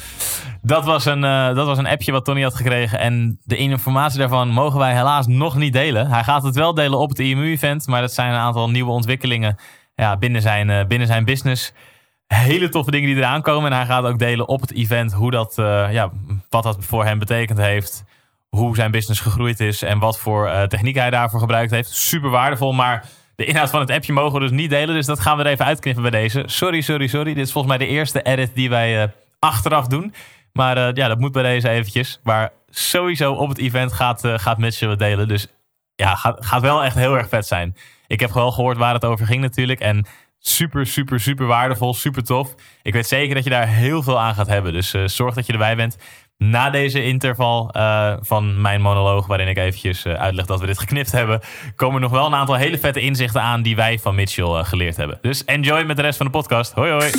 [0.63, 1.21] Dat was, een,
[1.55, 2.99] dat was een appje wat Tony had gekregen.
[2.99, 6.07] En de informatie daarvan mogen wij helaas nog niet delen.
[6.07, 7.87] Hij gaat het wel delen op het IMU-event.
[7.87, 9.57] Maar dat zijn een aantal nieuwe ontwikkelingen
[9.95, 11.73] ja, binnen, zijn, eh, binnen zijn business.
[12.27, 13.71] Hele toffe dingen die eraan komen.
[13.71, 16.11] En hij gaat ook delen op het event hoe dat, eh, ja,
[16.49, 18.05] wat dat voor hem betekend heeft.
[18.49, 19.83] Hoe zijn business gegroeid is.
[19.83, 21.91] En wat voor eh, techniek hij daarvoor gebruikt heeft.
[21.91, 22.73] Super waardevol.
[22.73, 24.95] Maar de inhoud van het appje mogen we dus niet delen.
[24.95, 26.43] Dus dat gaan we er even uitknippen bij deze.
[26.47, 27.35] Sorry, sorry, sorry.
[27.35, 30.15] Dit is volgens mij de eerste edit die wij achteraf doen.
[30.53, 32.21] Maar ja, dat moet bij deze eventjes.
[32.23, 35.29] Maar sowieso op het event gaat, eh gaat Mitchell het delen.
[35.29, 35.47] Dus
[35.97, 37.77] ja, gaat, gaat wel echt heel erg vet zijn.
[38.07, 39.81] Ik heb wel gehoord waar het over ging natuurlijk.
[39.81, 40.07] En
[40.39, 41.95] super, super, super waardevol.
[41.95, 42.55] Super tof.
[42.83, 44.73] Ik weet zeker dat je daar heel veel aan gaat hebben.
[44.73, 45.97] Dus eh, zorg dat je erbij bent.
[46.39, 50.79] Na deze interval eh, van mijn monoloog, waarin ik eventjes eh, uitleg dat we dit
[50.79, 51.41] geknipt hebben,
[51.77, 55.19] komen nog wel een aantal hele vette inzichten aan die wij van Mitchell geleerd hebben.
[55.21, 56.73] Dus enjoy met de rest van de podcast.
[56.73, 57.11] Hoi hoi.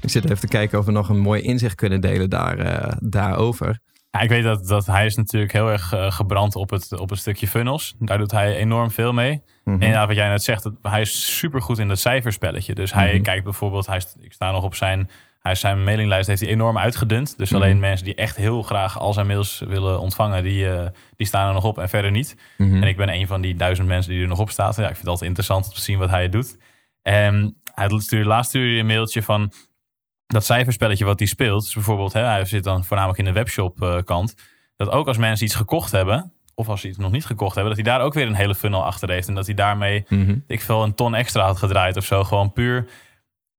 [0.00, 3.78] Ik zit even te kijken of we nog een mooi inzicht kunnen delen daar, daarover.
[4.10, 7.10] Ja, ik weet dat, dat hij is natuurlijk heel erg eh, gebrand op het, op
[7.10, 7.94] het stukje funnels.
[7.98, 9.42] Daar doet hij enorm veel mee.
[9.64, 12.74] En inderdaad, wat jij net zegt, dat, hij is super goed in dat cijferspelletje.
[12.74, 16.50] Dus hij kijkt bijvoorbeeld, hij, ik sta nog op zijn, hij zijn mailinglijst heeft hij
[16.50, 17.38] enorm uitgedund.
[17.38, 21.26] Dus alleen mensen die echt heel graag al zijn mails willen ontvangen, die, eh, die
[21.26, 22.36] staan er nog op en verder niet.
[22.58, 24.76] En ik ben een van die duizend mensen die er nog op staat.
[24.76, 26.58] Ja, ik vind het altijd interessant om te zien wat hij doet.
[27.02, 29.52] En hij stuurde, laatst stuurde een mailtje van
[30.32, 31.62] dat cijferspelletje wat hij speelt.
[31.62, 34.34] Dus bijvoorbeeld, hè, hij zit dan voornamelijk in de webshop eh, kant.
[34.76, 37.74] Dat ook als mensen iets gekocht hebben, of als ze iets nog niet gekocht hebben,
[37.76, 39.28] dat hij daar ook weer een hele funnel achter heeft.
[39.28, 40.36] En dat hij daarmee, Mhm.
[40.46, 42.24] ik veel, een ton extra had gedraaid of zo.
[42.24, 42.88] Gewoon puur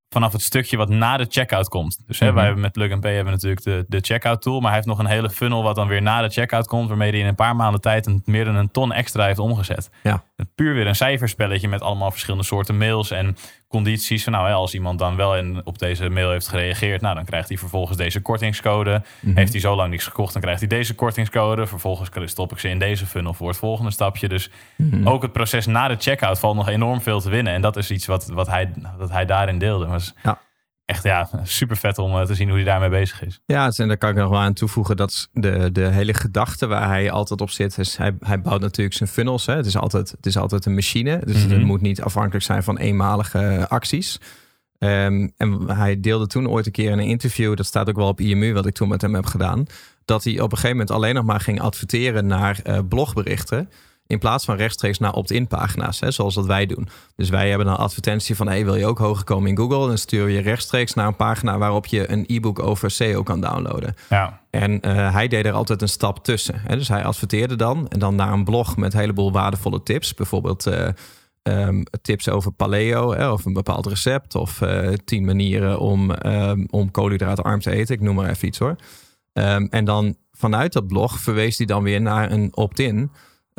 [0.10, 2.04] vanaf het stukje wat na de checkout komt.
[2.08, 4.56] Dus hè, wij hebben met Plug and Pay hebben natuurlijk de, de checkout tool.
[4.60, 6.88] Maar hij heeft nog een hele funnel wat dan weer na de checkout komt.
[6.88, 9.90] Waarmee hij in een paar maanden tijd een, meer dan een ton extra heeft omgezet.
[10.04, 10.24] Ja.
[10.56, 14.24] Puur weer een cijferspelletje met allemaal verschillende soorten mails en condities.
[14.24, 17.26] Van, nou, hè, als iemand dan wel in, op deze mail heeft gereageerd, nou, dan
[17.26, 19.02] krijgt hij vervolgens deze kortingscode.
[19.26, 21.68] Heeft hij zo lang niks gekocht, dan krijgt hij deze kortingscode.
[21.68, 24.28] Vervolgens stop ik ze in deze funnel voor het volgende stapje.
[24.28, 24.50] Dus
[25.04, 27.54] ook het proces na de checkout valt nog enorm veel te winnen.
[27.54, 29.88] En dat is iets wat, wat hij, dat hij daarin deelde.
[29.88, 30.40] Was Ja.
[30.92, 33.42] Echt ja, super vet om eh, te zien hoe hij daarmee bezig is.
[33.46, 34.98] Ja, en daar kan ik nog wel aan toevoegen.
[34.98, 37.78] Dat de, de hele gedachte waar hij altijd op zit.
[37.78, 39.46] Is hij, hij bouwt natuurlijk zijn funnels.
[39.46, 39.56] Hè.
[39.56, 41.22] Het, is altijd, het is altijd een machine.
[41.26, 41.54] Dus Mhm.
[41.54, 44.20] het moet niet afhankelijk zijn van eenmalige acties.
[44.78, 47.56] Ehm, en hij deelde toen ooit een keer in een interview.
[47.56, 49.66] Dat staat ook wel op IMU, wat ik toen met hem heb gedaan.
[50.06, 53.70] Dat hij op een gegeven moment alleen nog maar ging adverteren naar eh, blogberichten.
[54.12, 56.88] In plaats van rechtstreeks naar opt-in pagina's, hè, zoals dat wij doen.
[57.16, 59.88] Dus wij hebben een advertentie van: hey, wil je ook hoger komen in Google?
[59.88, 63.96] Dan stuur je rechtstreeks naar een pagina waarop je een e-book over SEO kan downloaden.
[64.10, 66.62] Ja, En eh, hij deed er altijd een stap tussen.
[66.68, 66.76] Hè?
[66.76, 70.14] Dus hij adverteerde dan en dan naar een blog met een heleboel waardevolle tips.
[70.14, 70.88] Bijvoorbeeld eh,
[71.42, 76.66] ehm, tips over paleo, hè, of een bepaald recept, of eh, tien manieren om, ehm,
[76.70, 77.96] om koolhydraatarm te eten.
[77.96, 78.76] Ik noem maar even iets hoor.
[79.34, 83.12] Ehm, en dan vanuit dat blog verwees hij dan weer naar een opt-in.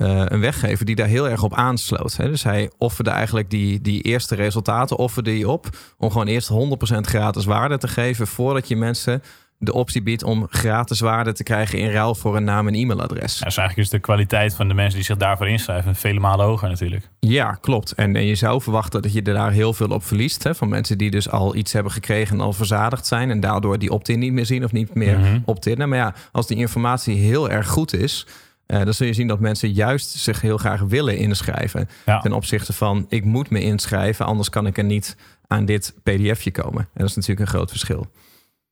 [0.02, 2.16] Eh, een weggever die daar heel erg op aansloot.
[2.16, 2.28] Hè?
[2.28, 6.54] Dus hij offerde eigenlijk die, die eerste resultaten offerde hij op om gewoon eerst 100%
[7.00, 9.22] gratis waarde te geven voordat je mensen
[9.58, 13.38] de optie biedt om gratis waarde te krijgen in ruil voor een naam en e-mailadres.
[13.38, 16.46] Ja, dus eigenlijk is de kwaliteit van de mensen die zich daarvoor inschrijven vele malen
[16.46, 17.08] hoger natuurlijk.
[17.20, 17.92] Ja, klopt.
[17.92, 20.42] En, en je zou verwachten dat je er daar heel veel op verliest.
[20.42, 23.30] Hè, van mensen die dus al iets hebben gekregen en al verzadigd zijn.
[23.30, 25.38] En daardoor die opt-in niet meer zien of niet meer Mhm.
[25.44, 25.88] opt-innen.
[25.88, 28.26] Maar ja, als die informatie heel erg goed is.
[28.72, 31.88] Eh, dan zul je zien dat mensen juist zich heel graag willen inschrijven.
[32.06, 32.18] Ja.
[32.20, 36.50] Ten opzichte van ik moet me inschrijven, anders kan ik er niet aan dit pdfje
[36.50, 36.80] komen.
[36.80, 38.06] En dat is natuurlijk een groot verschil.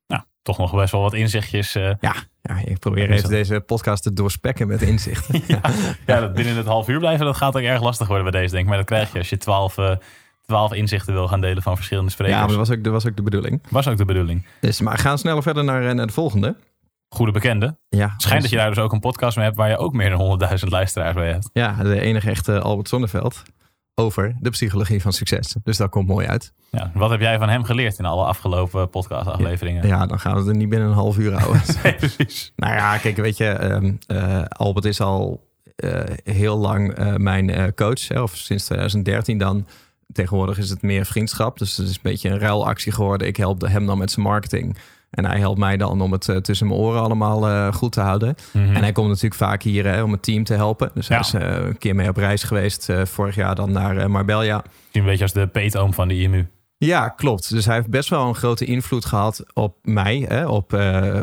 [0.06, 1.74] Nou, toch nog best wel wat inzichtjes.
[1.74, 5.42] eh, Ja, ja ik probeer even deze podcast te doorspekken met inzichten.
[5.46, 5.60] ja,
[6.06, 8.50] ja, dat binnen het half uur blijven, dat gaat ook erg lastig worden bij deze,
[8.52, 8.68] denk ik.
[8.68, 9.96] Maar dat krijg je als je twaalf, eh,
[10.46, 12.36] twaalf inzichten wil gaan delen van verschillende sprekers.
[12.38, 13.62] Ja, maar dat was ook, dat was ook de bedoeling.
[13.68, 14.46] was ook de bedoeling.
[14.60, 16.56] Dus, maar gaan we sneller verder naar, naar de volgende.
[17.14, 17.76] Goede bekende.
[17.88, 20.10] Ja, Schijnt dat je daar dus ook een podcast mee hebt waar je ook meer
[20.10, 21.50] dan 100.000 luisteraars bij hebt.
[21.52, 23.42] Ja, de enige echte Albert Zonneveld
[23.94, 25.56] over de psychologie van succes.
[25.64, 26.52] Dus dat komt mooi uit.
[26.70, 29.86] Ja, wat heb jij van hem geleerd in alle afgelopen podcastafleveringen?
[29.86, 31.62] Ja, dan gaan we het er niet binnen een half uur houden.
[31.82, 32.52] Nee, precies.
[32.56, 37.74] nou ja, kijk, weet je, ehm, eh, Albert is al eh, heel lang eh, mijn
[37.74, 38.08] coach.
[38.08, 39.66] Hè, of sinds 2013 dan.
[40.12, 41.58] Tegenwoordig is het meer vriendschap.
[41.58, 43.26] Dus het is een beetje een ruilactie geworden.
[43.26, 44.76] Ik help hem dan met zijn marketing.
[45.10, 48.00] En hij helpt mij dan om het eh, tussen mijn oren allemaal eh, goed te
[48.00, 48.34] houden.
[48.52, 48.74] Mhm.
[48.74, 50.90] En hij komt natuurlijk vaak hier hè, om het team te helpen.
[50.94, 52.88] Dus hij is eh, een keer mee op reis geweest.
[53.02, 54.64] vorig jaar dan naar Marbella.
[54.92, 56.46] Een beetje als de peetoom van de IMU.
[56.76, 57.50] Ja, klopt.
[57.50, 60.24] Dus hij heeft best wel een grote invloed gehad op mij.
[60.28, 60.70] Hè, op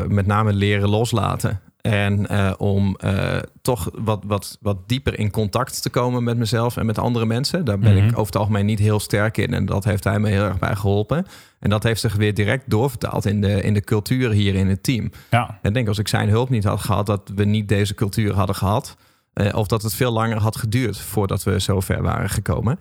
[0.08, 1.60] met name leren loslaten.
[1.80, 6.76] En eh, om eh, toch wat, wat, wat dieper in contact te komen met mezelf
[6.76, 7.64] en met andere mensen.
[7.64, 8.04] Daar ben Mhm.
[8.06, 9.54] ik over het algemeen niet heel sterk in.
[9.54, 11.26] En dat heeft hij me heel erg bij geholpen.
[11.58, 14.82] En dat heeft zich weer direct doorvertaald in de, in de cultuur hier in het
[14.82, 15.10] team.
[15.30, 17.94] Ja, En ik denk als ik zijn hulp niet had gehad, dat we niet deze
[17.94, 18.96] cultuur hadden gehad.
[19.32, 22.78] Eh, of dat het veel langer had geduurd voordat we zo ver waren gekomen.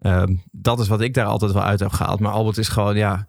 [0.00, 2.20] Ehm, dat is wat ik daar altijd wel uit heb gehaald.
[2.20, 3.26] Maar Albert is gewoon, ja,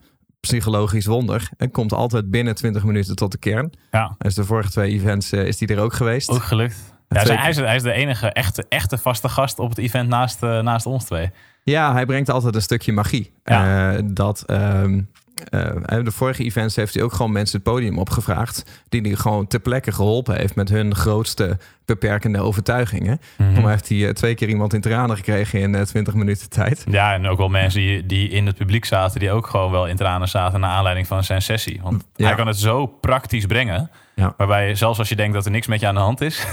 [0.48, 1.50] psychologisch wonder.
[1.58, 3.72] En komt altijd binnen 20 minuten tot de kern.
[3.92, 4.16] ja.
[4.18, 6.30] Dus de vorige twee events eh, is die er ook geweest.
[6.30, 6.96] ook gelukt.
[7.10, 10.44] Ja, hij, is, hij is de enige echte, echte vaste gast op het event naast,
[10.44, 11.30] eh, naast ons twee.
[11.64, 13.34] Ja, hij brengt altijd een stukje magie.
[13.44, 13.94] Ja.
[13.94, 15.02] Eh, dat, ehm,
[15.40, 18.84] eh, de vorige events heeft hij ook gewoon mensen het podium opgevraagd.
[18.90, 23.20] Die hij gewoon ter plekke geholpen heeft met hun grootste beperkende overtuigingen.
[23.38, 23.62] Mhm.
[23.62, 26.84] Maar heeft hij eh, twee keer iemand in tranen gekregen in eh, 20 minuten tijd.
[26.90, 29.88] Ja, en ook wel mensen die, die in het publiek zaten, die ook gewoon wel
[29.88, 31.80] in tranen zaten naar aanleiding van zijn sessie.
[31.84, 32.26] Want Ja.
[32.26, 33.90] hij kan het zo praktisch brengen.
[34.16, 34.34] Ja.
[34.38, 36.36] Waarbij zelfs als je denkt dat er niks met je aan de hand is,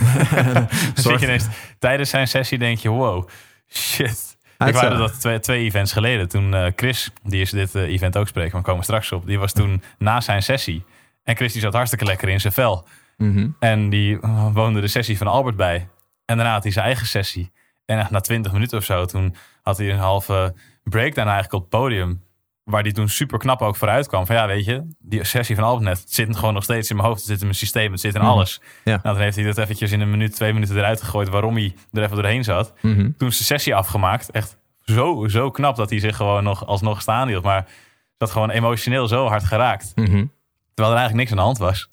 [0.95, 1.47] zit je ineens,
[1.79, 3.29] tijdens zijn sessie denk je, wow,
[3.69, 4.34] shit.
[4.67, 6.29] Ik eh, dat twee, twee events geleden.
[6.29, 9.27] Toen eh, Chris, die is dit eh, event ook spreken, maar we komen straks op.
[9.27, 10.85] Die was toen na zijn sessie.
[11.25, 12.87] En Chris die zat hartstikke lekker in zijn vel.
[13.17, 13.49] mhm.
[13.59, 15.89] En die eh, woonde de sessie van Albert bij.
[16.25, 17.53] En daarna had hij zijn eigen sessie.
[17.87, 21.81] En na twintig minuten of zo, toen had hij een halve breakdown eigenlijk op het
[21.81, 22.23] podium.
[22.65, 24.27] Waar die toen super knap ook vooruit kwam.
[24.27, 26.97] Van ja, weet je, die sessie van Albert net het zit gewoon nog steeds in
[26.97, 27.21] mijn hoofd.
[27.21, 28.31] Het zit in mijn systeem, het zit in Mhm.
[28.31, 28.61] alles.
[28.85, 28.91] Ja.
[29.03, 31.29] Nou, dan heeft hij dat eventjes in een minuut, twee minuten eruit gegooid.
[31.29, 32.73] Waarom hij er even doorheen zat.
[32.81, 33.11] Mhm.
[33.19, 34.31] Toen is de sessie afgemaakt.
[34.31, 37.45] Echt zo, zo knap dat hij zich gewoon nog alsnog staan hield.
[37.45, 37.67] Maar
[38.17, 39.93] dat gewoon emotioneel zo hard geraakt.
[39.95, 40.25] Mhm.
[40.75, 41.89] Terwijl er eigenlijk niks aan de hand was.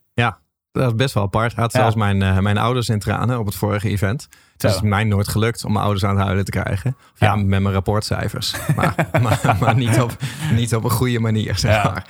[0.72, 1.54] Dat is best wel apart.
[1.54, 1.80] Had Ja.
[1.80, 4.28] zelfs mijn, eh, mijn ouders in tranen op het vorige event.
[4.58, 6.96] Het is mij nooit gelukt om mijn ouders aan het huilen te krijgen.
[7.14, 7.36] Of ja, Ja.
[7.36, 8.56] met mijn rapportcijfers.
[8.76, 10.18] Maar, maar, maar niet, op,
[10.54, 12.06] niet op een goede manier, zeg maar.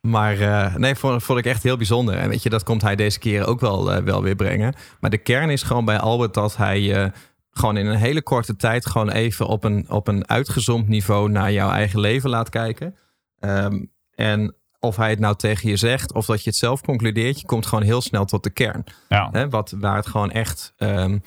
[0.00, 2.14] Maar eh, nee, vond, vond ik echt heel bijzonder.
[2.14, 4.74] En weet je, dat komt hij deze keer ook wel, eh, wel weer brengen.
[5.00, 7.12] Maar de kern is gewoon bij Albert dat hij
[7.50, 8.86] gewoon in een hele korte tijd...
[8.86, 12.94] gewoon even op een, op een uitgezomd niveau naar jouw eigen leven laat kijken.
[13.38, 14.54] Ehm, en
[14.86, 17.40] of hij het nou tegen je zegt of dat je het zelf concludeert...
[17.40, 18.84] je komt gewoon heel snel tot de kern.
[19.08, 19.28] Ja.
[19.32, 21.18] Hè, wat, waar het gewoon echt ehm,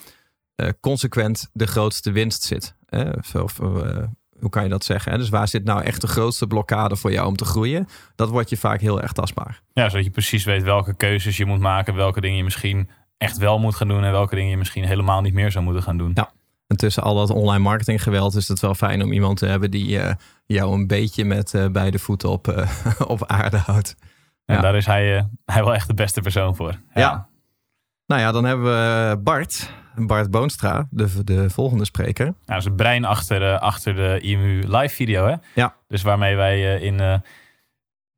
[0.56, 2.76] eh, consequent de grootste winst zit.
[2.86, 3.10] Hè?
[3.42, 4.04] Of, eh,
[4.40, 5.12] hoe kan je dat zeggen?
[5.12, 5.18] Hè?
[5.18, 7.88] Dus waar zit nou echt de grootste blokkade voor jou om te groeien?
[8.16, 9.62] Dat wordt je vaak heel erg tastbaar.
[9.74, 13.38] Ja, zodat je precies weet welke keuzes je moet maken, welke dingen je misschien echt
[13.38, 15.98] wel moet gaan doen en welke dingen je misschien helemaal niet meer zou moeten gaan
[15.98, 16.12] doen.
[16.14, 16.32] Ja.
[16.70, 19.72] En tussen al dat online marketing geweld is het wel fijn om iemand te hebben
[19.72, 20.12] die uh,
[20.46, 22.70] jou een beetje met uh, beide voeten op, uh,
[23.14, 23.96] op aarde houdt.
[24.46, 24.62] En ja.
[24.62, 26.72] daar is hij, hij wel echt de beste persoon voor.
[26.94, 27.02] Ja.
[27.02, 27.28] ja.
[28.06, 29.70] Nou ja, dan hebben we Bart.
[29.96, 32.26] Bart Boonstra, de, de volgende spreker.
[32.26, 35.26] Ja, dat is het brein achter, achter de IMU live video.
[35.26, 35.36] Hè?
[35.56, 35.76] Ja.
[35.88, 37.22] Dus waarmee wij in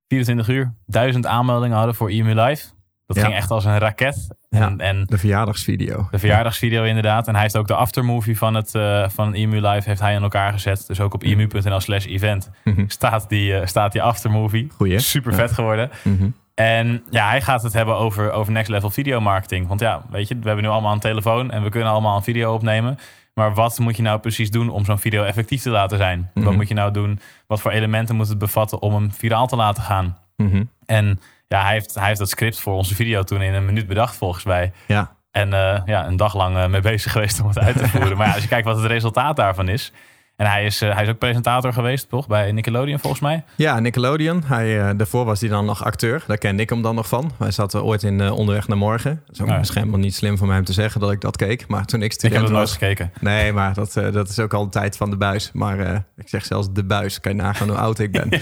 [0.08, 2.68] 24 uur duizend aanmeldingen hadden voor IMU live.
[3.14, 4.28] Dat ging echt als een raket.
[4.50, 6.08] En, ja, en de verjaardagsvideo.
[6.12, 7.28] De verjaardagsvideo inderdaad.
[7.28, 10.22] En hij heeft ook de aftermovie van het uh, van EMU Live heeft hij in
[10.22, 10.84] elkaar gezet.
[10.88, 12.84] Dus ook op emu.nl slash event Mhm.
[12.88, 14.68] staat, die, uh, staat die aftermovie.
[14.76, 15.00] Goeie.
[15.00, 15.90] Super vet geworden.
[16.04, 16.30] Mhm.
[16.56, 19.68] En ja, hij gaat het hebben over, over next level videomarketing.
[19.68, 22.24] Want ja, weet je, we hebben nu allemaal een telefoon en we kunnen allemaal een
[22.24, 22.98] video opnemen.
[23.34, 26.30] Maar wat moet je nou precies doen om zo'n video effectief te laten zijn?
[26.34, 26.56] Wat Mhm.
[26.56, 27.20] moet je nou doen?
[27.48, 30.18] Wat voor elementen moet het bevatten om hem viraal te laten gaan?
[30.36, 30.64] Mhm.
[30.86, 31.20] En
[31.52, 34.16] ja, hij heeft, hij heeft dat script voor onze video toen in een minuut bedacht,
[34.16, 34.72] volgens mij.
[34.88, 35.16] Ja.
[35.32, 38.18] En eh, ja, een dag lang eh, mee bezig geweest om het uit te voeren.
[38.18, 39.92] maar ja, als je kijkt wat het resultaat daarvan is.
[40.42, 42.28] En hij is, eh, hij is ook presentator geweest, toch?
[42.28, 43.44] Bij Nickelodeon, volgens mij.
[43.56, 44.44] Ja, Nickelodeon.
[44.46, 46.24] Hij, eh, daarvoor was hij dan nog acteur.
[46.28, 47.32] Daar kende ik hem dan nog van.
[47.38, 49.22] Wij zaten ooit in eh, Onderweg naar Morgen.
[49.26, 49.58] Dat is ook Ja.
[49.58, 51.68] misschien helemaal niet slim van mij om te zeggen dat ik dat keek.
[51.68, 52.72] Maar toen ik Ik heb student het nooit was...
[52.78, 53.12] gekeken.
[53.20, 55.50] Nee, maar dat, eh, dat is ook al een tijd van de buis.
[55.54, 57.20] Maar eh, ik zeg zelfs de buis.
[57.20, 58.30] Kan je nagaan hoe oud ik ben.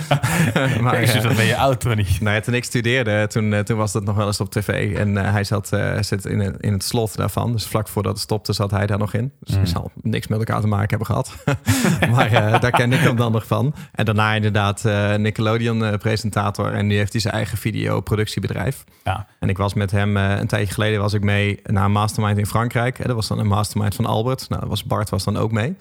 [0.84, 2.06] maar, eh, wat ben je oud, Tony.
[2.20, 4.96] Nou ja, toen ik studeerde, toen, eh, toen was dat nog wel eens op tv.
[4.98, 7.52] En eh, hij zat, eh, zit in, het- in het slot daarvan.
[7.52, 9.32] Dus vlak voordat het stopte zat hij daar nog in.
[9.40, 9.62] Dus Mm.
[9.62, 11.34] hij zal niks met elkaar te maken hebben gehad.
[12.16, 13.74] maar eh, daar ken ik hem dan nog van.
[13.92, 16.74] En daarna inderdaad eh, Nickelodeon-presentator.
[16.74, 18.84] en nu heeft hij zijn eigen videoproductiebedrijf.
[19.04, 19.28] Ja.
[19.40, 22.38] En ik was met hem, eh, een tijdje geleden was ik mee naar een mastermind
[22.38, 22.98] in Frankrijk.
[22.98, 24.50] Hè, dat was dan een mastermind van Albert.
[24.50, 25.76] Nou, dat was Bart was dan ook mee.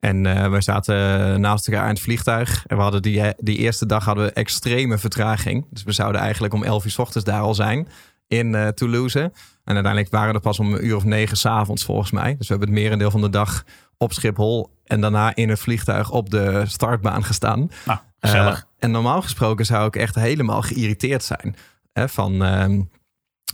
[0.00, 2.64] En eh, we zaten naast elkaar in het vliegtuig.
[2.66, 5.66] En we hadden die, die eerste dag hadden we extreme vertraging.
[5.70, 7.88] Dus we zouden eigenlijk om 11 uur s ochtends daar al zijn
[8.28, 9.20] in eh, Toulouse.
[9.64, 12.36] En uiteindelijk waren we er pas om een uur of negen s'avonds volgens mij.
[12.38, 13.64] Dus we hebben het merendeel van de dag
[13.96, 17.70] op Schiphol en daarna in het vliegtuig op de startbaan gestaan.
[17.84, 18.58] Nou, gezellig.
[18.58, 21.56] Eh, en normaal gesproken zou ik echt helemaal geïrriteerd zijn.
[21.92, 22.82] Hè, van ehm,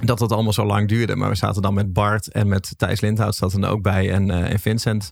[0.04, 1.16] dat het allemaal zo lang duurde.
[1.16, 4.12] Maar we zaten dan met Bart en met Thijs Lindhout zat er ook bij.
[4.12, 5.10] En, eh, en Vincent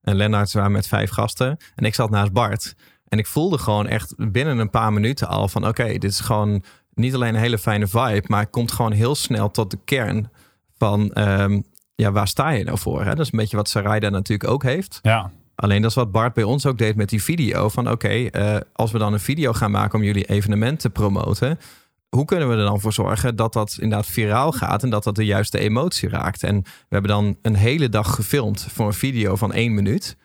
[0.00, 1.56] en Lennart waren met vijf gasten.
[1.74, 2.74] En ik zat naast Bart.
[3.08, 5.66] En ik voelde gewoon echt binnen een paar minuten al van...
[5.66, 6.62] oké, dit is gewoon
[6.94, 8.24] niet alleen een hele fijne vibe...
[8.26, 10.30] maar het komt gewoon heel snel tot de kern
[10.78, 11.12] van...
[11.12, 11.60] ehm,
[11.94, 13.04] ja, waar sta je nou voor?
[13.04, 13.10] Hè?
[13.10, 14.98] Dat is een beetje wat Sarai daar natuurlijk ook heeft.
[15.02, 15.30] ja.
[15.54, 17.68] Alleen dat is wat Bart bij ons ook deed met die video.
[17.68, 21.58] Van oké, eh, als we dan een video gaan maken om jullie evenement te promoten.
[22.08, 25.14] Hoe kunnen we er dan voor zorgen dat dat inderdaad viraal gaat en dat dat
[25.14, 26.42] de juiste emotie raakt?
[26.42, 30.16] En we hebben dan een hele dag gefilmd voor een video van één minuut.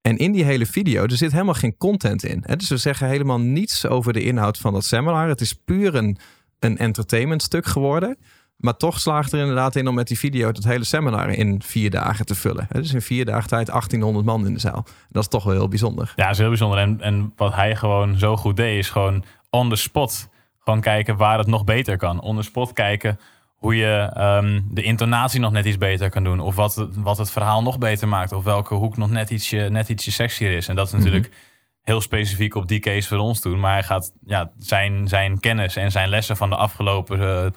[0.00, 2.44] En in die hele video, er zit helemaal geen content in.
[2.56, 5.28] Dus we zeggen helemaal niets over de inhoud van dat seminar.
[5.28, 6.18] Het is puur een,
[6.58, 8.18] een entertainment stuk geworden.
[8.62, 11.90] Maar toch slaagt er inderdaad in om met die video het hele seminar in vier
[11.90, 12.66] dagen te vullen.
[12.72, 14.84] Dus in vier dagen tijd 1800 man in de zaal.
[15.10, 16.12] Dat is toch wel heel bijzonder.
[16.16, 16.78] Ja, dat is heel bijzonder.
[16.78, 20.28] En, en wat hij gewoon zo goed deed, is gewoon on the spot.
[20.64, 22.20] Gewoon kijken waar het nog beter kan.
[22.20, 23.18] On the spot kijken
[23.56, 26.40] hoe je ehm, de intonatie nog net iets beter kan doen.
[26.40, 28.32] Of wat, het- wat het verhaal nog beter maakt.
[28.32, 30.68] Of welke hoek nog net ietsje, net ietsje sexier is.
[30.68, 31.30] En dat is natuurlijk
[31.82, 33.60] heel specifiek op die case voor ons doen.
[33.60, 37.20] Maar hij gaat ja, zijn, zijn kennis en zijn lessen van de afgelopen...
[37.20, 37.50] eh,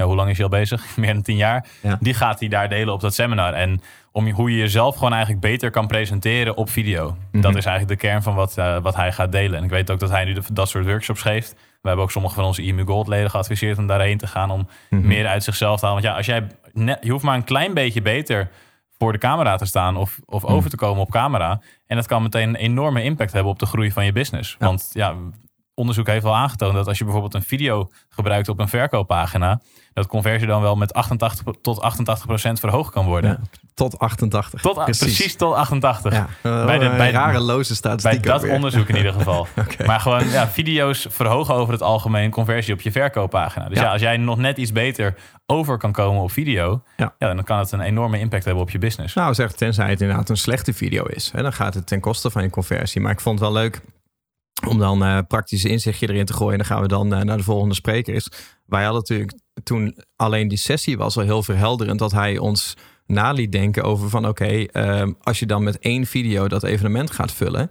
[0.00, 0.84] ja, hoe lang is hij al bezig?
[0.96, 1.66] Meer dan tien jaar.
[1.82, 1.96] Ja.
[2.00, 3.52] Die gaat hij daar delen op dat seminar.
[3.52, 3.80] En
[4.12, 7.16] om je- hoe je jezelf gewoon eigenlijk beter kan presenteren op video.
[7.32, 9.58] Dat is eigenlijk de kern van wat, eh, wat hij gaat delen.
[9.58, 11.52] En ik weet ook dat hij nu de- dat soort workshops geeft.
[11.52, 14.50] We hebben ook sommige van onze IMU Gold leden geadviseerd om daarheen te gaan.
[14.50, 14.68] Om
[15.06, 16.02] meer uit zichzelf te halen.
[16.02, 18.48] Want ja, als jij net, je hoeft maar een klein beetje beter
[18.98, 21.60] voor de camera te staan of, of over te komen op camera.
[21.86, 24.56] En dat kan meteen een enorme impact hebben op de groei van je business.
[24.58, 25.14] Want ja,
[25.80, 29.60] onderzoek heeft al aangetoond dat als je bijvoorbeeld een video gebruikt op een verkooppagina,
[29.92, 33.30] dat conversie dan wel met 88 tot 88 procent verhoogd kan worden.
[33.30, 34.60] Ja, tot 88.
[34.60, 35.36] Tot, precies.
[35.36, 36.12] tot 88.
[36.12, 38.52] Ja, Bij bij de- bij- rare loze Bij statistiek dat weer.
[38.52, 39.46] onderzoek in ieder geval.
[39.86, 43.68] Maar gewoon ja, video's verhogen over het algemeen conversie op je verkooppagina.
[43.68, 43.84] Dus ja.
[43.84, 43.90] Ja.
[43.92, 45.14] als jij nog net iets beter
[45.46, 47.12] over kan komen op video, Ja.
[47.18, 49.14] dan kan het een enorme impact hebben op je business.
[49.14, 51.30] Nou, zeg, tenzij het inderdaad een slechte video is.
[51.32, 53.00] Hè, dan gaat het ten koste van je conversie.
[53.00, 53.80] Maar ik vond het wel leuk
[54.68, 56.52] om dan eh praktische inzichtje erin te gooien.
[56.52, 58.14] En dan gaan we dan eh, naar de volgende spreker.
[58.14, 58.28] Is,
[58.66, 61.98] wij hadden natuurlijk toen alleen die sessie was al heel verhelderend.
[61.98, 66.06] Dat hij ons na liet denken over van oké, ehm, als je dan met één
[66.06, 67.70] video dat evenement gaat vullen.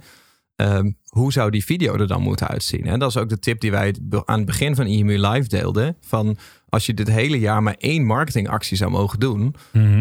[0.55, 2.85] ehm, hoe zou die video er dan moeten uitzien?
[2.85, 5.97] En dat is ook de tip die wij aan het begin van IMU Live deelden.
[6.01, 6.37] Van
[6.69, 9.55] als je dit hele jaar maar één marketingactie zou mogen doen,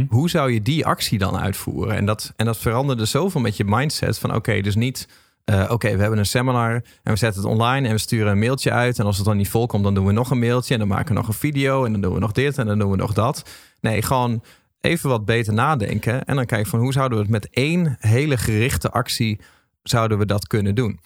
[0.08, 1.96] hoe zou je die actie dan uitvoeren?
[1.96, 5.08] En dat, en dat veranderde zoveel met je mindset van oké, dus niet
[5.48, 6.72] eh, oké, we hebben een seminar
[7.02, 8.98] en we zetten het online en we sturen een mailtje uit.
[8.98, 11.08] En als het dan niet volkomt, dan doen we nog een mailtje en dan maken
[11.08, 13.12] we nog een video en dan doen we nog dit en dan doen we nog
[13.12, 13.50] dat.
[13.80, 14.42] Nee, gewoon
[14.80, 18.36] even wat beter nadenken en dan kijken van hoe zouden we het met één hele
[18.36, 19.40] gerichte actie
[19.82, 21.00] zouden we dat kunnen doen.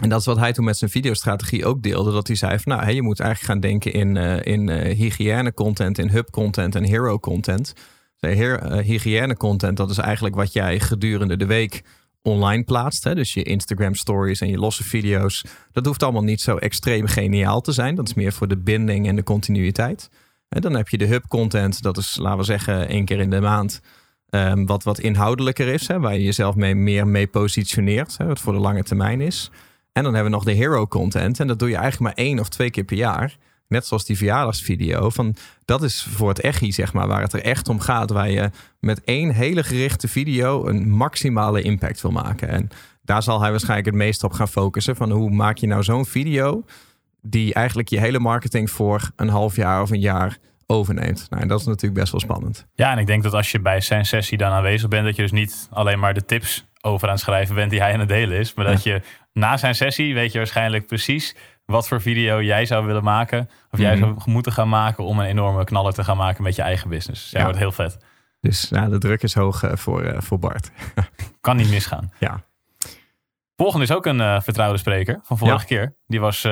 [0.00, 2.12] En dat is wat hij toen met zijn videostrategie ook deelde.
[2.12, 5.54] Dat hij zei van nou, je moet eigenlijk gaan denken in, uh, in uh, hygiëne
[5.54, 7.72] content, in hub content en hero content.
[8.82, 11.82] Hygiëne content, dat is eigenlijk wat jij gedurende de week
[12.22, 13.04] online plaatst.
[13.04, 13.14] Hè?
[13.14, 15.44] Dus je Instagram stories en je losse video's.
[15.72, 17.94] Dat hoeft allemaal niet zo extreem geniaal te zijn.
[17.94, 20.10] Dat is meer voor de binding en de continuïteit.
[20.48, 21.82] En dan heb je de hub content.
[21.82, 23.80] Dat is, laten we zeggen, één keer in de maand.
[24.30, 25.88] Um, wat, wat inhoudelijker is.
[25.88, 25.98] Hè?
[26.00, 28.18] Waar je jezelf mee, meer mee positioneert.
[28.18, 28.26] Hè?
[28.26, 29.50] Wat voor de lange termijn is.
[29.92, 31.40] En dan hebben we nog de hero content.
[31.40, 33.36] En dat doe je eigenlijk maar één of twee keer per jaar.
[33.70, 35.10] Net zoals die verjaardagsvideo.
[35.10, 38.10] Van, dat is voor het echi, zeg maar, waar het er echt om gaat.
[38.10, 38.50] Waar je
[38.80, 42.48] met één hele gerichte video een maximale impact wil maken.
[42.48, 42.68] En
[43.02, 44.96] daar zal hij waarschijnlijk het meest op gaan focussen.
[44.96, 46.64] Van hoe maak je nou zo'n video
[47.22, 51.26] die eigenlijk je hele marketing voor een half jaar of een jaar overneemt.
[51.30, 52.66] Nou, en dat is natuurlijk best wel spannend.
[52.74, 55.22] Ja, en ik denk dat als je bij zijn sessie dan aanwezig bent, dat je
[55.22, 58.08] dus niet alleen maar de tips over aan het schrijven bent die hij aan het
[58.08, 58.54] delen is.
[58.54, 59.02] Maar dat je
[59.32, 61.36] na zijn sessie weet je waarschijnlijk precies
[61.70, 63.50] wat voor video jij zou willen maken.
[63.70, 66.62] Of jij zou moeten gaan maken om een enorme knaller te gaan maken met je
[66.62, 67.22] eigen business.
[67.22, 67.98] Dus ja, wordt heel vet.
[68.40, 70.70] Dus ja, de druk is hoog uh, voor, uh, voor Bart.
[71.40, 72.12] kan niet misgaan.
[72.18, 72.42] Ja.
[73.56, 75.94] Volgende is ook een uh, vertrouwde spreker van vorige keer.
[76.06, 76.46] Die was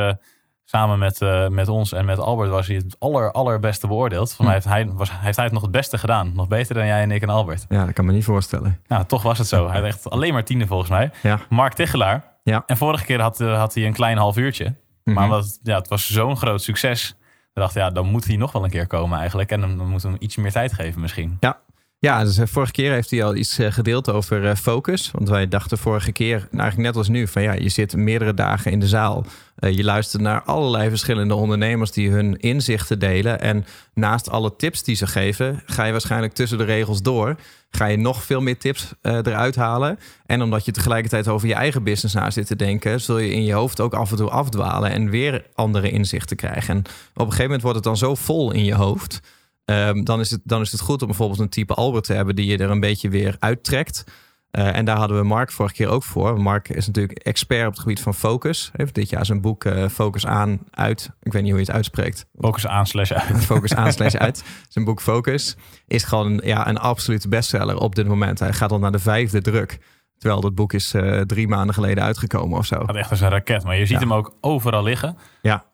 [0.65, 4.33] samen met, met ons en met Albert was hij het aller, allerbeste beoordeeld.
[4.33, 4.53] Van hm.
[4.53, 6.33] heeft, hij, was, heeft hij het nog het beste gedaan.
[6.35, 7.67] Nog beter dan jij en ik en Albert.
[7.69, 8.81] Ja, dat kan me niet voorstellen.
[8.87, 9.67] Nou, toch was het zo.
[9.69, 11.11] Hij had echt alleen maar tiende volgens mij.
[11.23, 11.39] Ja.
[11.49, 12.25] Mark Tichelaar.
[12.43, 12.63] Ja.
[12.67, 14.75] En vorige keer had, had hij een klein half uurtje.
[15.15, 15.35] Maar mhm.
[15.35, 17.17] omdat, ja, het was zo'n groot succes.
[17.53, 19.51] We dachten, ja, dan moet hij nog wel een keer komen eigenlijk.
[19.51, 21.37] En dan, moeten we hem iets meer tijd geven misschien.
[21.41, 21.61] Ja,
[22.01, 25.11] ja, dus uh, vorige keer heeft hij al iets uh, gedeeld over uh, focus.
[25.11, 28.35] Want wij dachten vorige keer, nou eigenlijk net als nu, van ja, je zit meerdere
[28.35, 29.25] dagen in de zaal.
[29.59, 33.41] je luistert naar allerlei verschillende ondernemers die hun inzichten delen.
[33.41, 37.37] En naast alle tips die ze geven, ga je waarschijnlijk tussen de regels door.
[37.71, 39.99] Ga je nog veel meer tips eruit halen.
[40.27, 43.45] En omdat je tegelijkertijd over je eigen business na zit te denken, zul je in
[43.45, 46.75] je hoofd ook af en toe afdwalen en weer andere inzichten krijgen.
[46.75, 49.21] En op een gegeven moment wordt het dan zo vol in je hoofd
[49.69, 52.37] Ehm, dan, is het, dan is het goed om bijvoorbeeld een type Albert te hebben
[52.37, 54.05] die je er een beetje weer uittrekt.
[54.53, 56.41] Uh, en daar hadden we Mark vorige keer ook voor.
[56.41, 58.71] Mark is natuurlijk expert op het gebied van focus.
[58.73, 61.11] Heeft dit jaar zijn boek uh, Focus aan, uit.
[61.23, 62.27] Ik weet niet hoe je het uitspreekt.
[62.39, 63.45] Focus aan slash uit.
[63.51, 64.45] Focus aan slash uit.
[64.69, 65.57] Zijn boek Focus
[65.87, 68.39] is gewoon ja, een absolute bestseller op dit moment.
[68.39, 69.79] Hij gaat al naar de vijfde druk.
[70.19, 72.85] Terwijl dat boek is uh, drie maanden geleden uitgekomen of zo.
[72.85, 73.65] Dat echt als een raket.
[73.65, 75.17] Maar je ziet hem ook overal liggen.
[75.43, 75.65] Ja.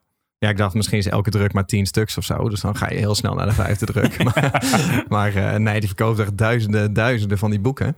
[0.44, 2.48] Ja, ik dacht misschien is elke druk maar tien stuks of zo.
[2.48, 4.22] Dus dan ga je heel snel naar de vijfde druk.
[4.24, 7.96] maar maar uh, nee, die verkoopt echt duizenden, duizenden van die boeken.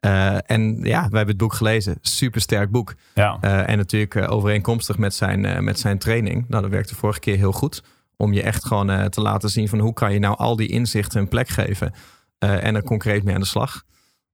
[0.00, 1.98] Uh, en ja, wij hebben het boek gelezen.
[2.00, 2.94] Super sterk boek.
[3.14, 3.38] Ja.
[3.44, 6.44] Uh, en natuurlijk overeenkomstig met zijn, met zijn training.
[6.48, 7.82] Nou, dat werkte vorige keer heel goed.
[8.16, 11.20] Om je echt gewoon te laten zien van hoe kan je nou al die inzichten
[11.20, 11.92] een plek geven.
[12.38, 13.82] en er concreet mee aan de slag.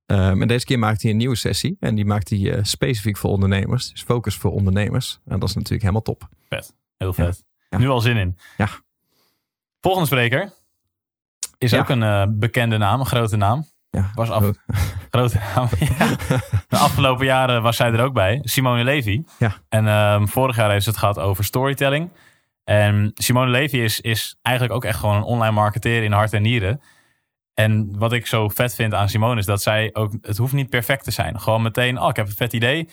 [0.07, 1.77] Um, en deze keer maakt hij een nieuwe sessie.
[1.81, 3.91] En die maakt hij specifiek voor ondernemers.
[3.91, 5.21] Dus focus voor ondernemers.
[5.25, 6.29] En dat is natuurlijk helemaal top.
[6.49, 6.75] Vet.
[6.97, 7.48] Heel vet.
[7.69, 8.39] Nu al zin in.
[8.57, 8.69] Ja.
[9.81, 10.53] Volgende spreker
[11.59, 13.67] is ook een uh, bekende naam, een grote naam.
[13.91, 14.45] Ja, was af,
[15.11, 15.69] grote naam.
[16.69, 18.41] De afgelopen jaren was zij er ook bij.
[18.43, 19.23] Simone Levy.
[19.39, 19.53] Ja.
[19.69, 22.11] En um, vorig jaar heeft ze het gehad over storytelling.
[22.65, 26.43] En Simone Levy is, is eigenlijk ook echt gewoon een online marketeer in hart en
[26.43, 26.81] nieren.
[27.55, 30.71] En wat ik zo vet vind aan Simone is dat zij ook, het hoeft niet
[30.71, 31.41] perfect te zijn.
[31.41, 32.89] Gewoon meteen, oh ik heb een vet idee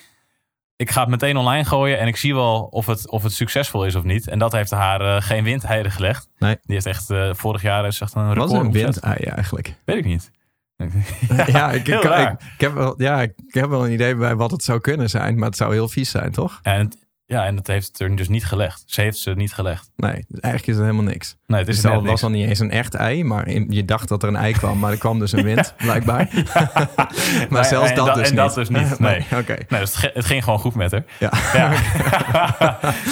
[0.75, 3.85] ik ga het meteen online gooien en ik zie wel of het, of het succesvol
[3.85, 4.27] is of niet.
[4.27, 6.29] En dat heeft haar uh, geen windeieren gelegd.
[6.37, 6.57] Nee.
[6.61, 9.75] Die heeft echt, uh, vorig jaar is echt een record Wat is een windei eigenlijk?
[9.85, 10.31] Weet ik niet.
[11.47, 14.63] ja, ik, ik, ik, heb wel, ja, ik heb wel een idee bij wat het
[14.63, 16.59] zou kunnen zijn, maar het zou heel vies zijn, toch?
[16.63, 16.91] En
[17.27, 18.83] ja, en dat heeft het er dus niet gelegd.
[18.85, 19.91] Ze heeft ze niet gelegd.
[19.95, 21.37] Nee, eigenlijk is het helemaal niks.
[21.47, 24.23] Nee, het is dus was al niet eens een echt ei, maar je dacht dat
[24.23, 26.29] er een ei kwam, maar er kwam dus een wind, blijkbaar.
[27.49, 28.35] maar zelfs dat, dus en niet.
[28.35, 28.99] dat dus niet.
[29.05, 29.57] Nee, oké.
[29.67, 31.03] Nee, dus het, ging gewoon goed met haar.
[31.19, 31.31] Ja.
[31.53, 31.69] ja.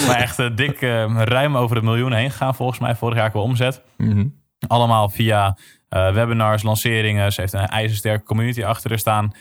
[0.06, 2.94] maar echt uh, dik, uh, ruim over het miljoen heen gegaan volgens mij.
[2.94, 3.82] Vorig jaar qua omzet.
[3.96, 4.26] Mhm.
[4.66, 5.56] Allemaal via
[5.90, 7.32] uh, webinars, lanceringen.
[7.32, 9.32] Ze heeft een ijzersterke community achter haar staan.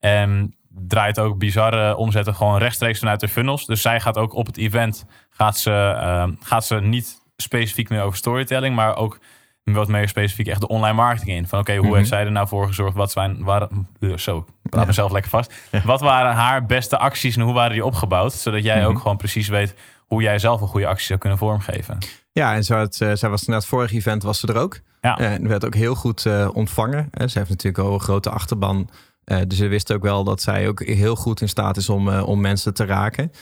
[0.00, 3.66] En draait ook bizarre omzetten gewoon rechtstreeks vanuit de funnels.
[3.66, 8.02] Dus zij gaat ook op het event, gaat ze, uh, gaat ze niet specifiek meer
[8.02, 9.18] over storytelling, maar ook
[9.64, 11.46] wat meer specifiek echt de online marketing in.
[11.46, 11.96] Van oké, hoe mhm.
[11.96, 12.96] heeft zij er nou voor gezorgd?
[12.96, 15.54] Wat zijn, waren, zo, ik praat mezelf lekker vast.
[15.84, 18.32] Wat waren haar beste acties en hoe waren die opgebouwd?
[18.32, 18.88] Zodat jij mhm.
[18.88, 19.74] ook gewoon precies weet
[20.06, 21.98] hoe jij zelf een goede actie zou kunnen vormgeven.
[22.32, 24.80] Ja, en zo het, uh, zij was net het vorige event was ze er ook.
[25.00, 25.18] Ja.
[25.18, 27.10] En werd ook heel goed uh, ontvangen.
[27.12, 28.90] Ze heeft natuurlijk al een grote achterban
[29.24, 32.40] dus ze wist ook wel dat zij ook heel goed in staat is om, om
[32.40, 33.32] mensen te raken.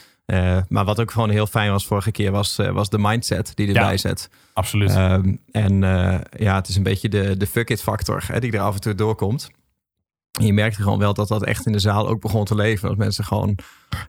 [0.68, 3.96] maar wat ook gewoon heel fijn was vorige keer, was, was de mindset die erbij
[3.96, 4.30] zet.
[4.52, 4.90] Absoluut.
[4.90, 5.80] Ehm, en
[6.36, 8.80] ja, het is een beetje de, de fuck it factor hè, die er af en
[8.80, 9.50] toe doorkomt
[10.30, 12.88] je merkte gewoon wel dat dat echt in de zaal ook begon te leven.
[12.88, 13.58] Dat mensen gewoon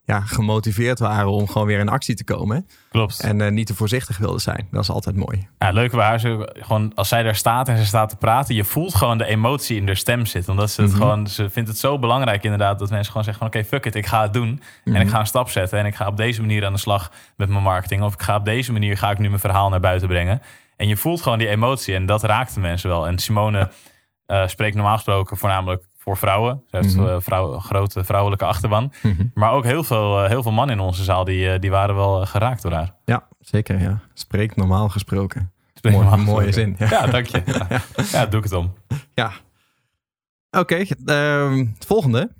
[0.03, 2.67] ja, gemotiveerd waren om gewoon weer in actie te komen.
[2.89, 3.19] Klopt.
[3.19, 4.67] En uh, niet te voorzichtig wilden zijn.
[4.71, 5.47] Dat is altijd mooi.
[5.57, 8.63] Ja, leuk waar ze gewoon als zij daar staat en ze staat te praten, je
[8.63, 10.51] voelt gewoon de emotie in haar stem zitten.
[10.51, 10.99] Omdat ze het mhm.
[10.99, 13.95] gewoon, ze vindt het zo belangrijk inderdaad dat mensen gewoon zeggen van oké, fuck it,
[13.95, 14.61] ik ga het doen.
[14.83, 15.09] En ik mhm.
[15.09, 17.63] ga een stap zetten en ik ga op deze manier aan de slag met mijn
[17.63, 18.01] marketing.
[18.01, 20.41] Of ik ga op deze manier ga ik nu mijn verhaal naar buiten brengen.
[20.75, 23.07] En je voelt gewoon die emotie en dat raakt de mensen wel.
[23.07, 23.69] En Simone
[24.27, 26.63] uh, spreekt normaal gesproken voornamelijk voor vrouwen.
[26.69, 28.93] Ze heeft eh, vrouw, een grote vrouwelijke achterban.
[29.01, 29.25] Mhm.
[29.33, 32.25] Maar ook heel veel, uh, heel veel mannen in onze zaal die, die waren wel
[32.25, 32.95] geraakt door haar.
[33.05, 33.79] Ja, zeker.
[33.79, 33.99] Ja.
[34.13, 35.51] Spreekt normaal gesproken.
[35.73, 36.75] Spreekt Mooi, normaal mooie zin.
[36.79, 37.05] Ja.
[37.05, 37.41] dank je.
[37.69, 37.81] Ja.
[38.11, 38.73] ja, doe ik het om.
[39.13, 39.31] Ja.
[40.51, 40.75] Oké,
[41.05, 42.31] ehm, het volgende.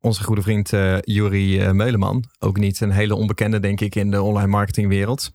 [0.00, 2.24] Onze goede vriend uh, Juri Meuleman.
[2.38, 5.32] Ook niet een hele onbekende, denk ik, in de online marketingwereld.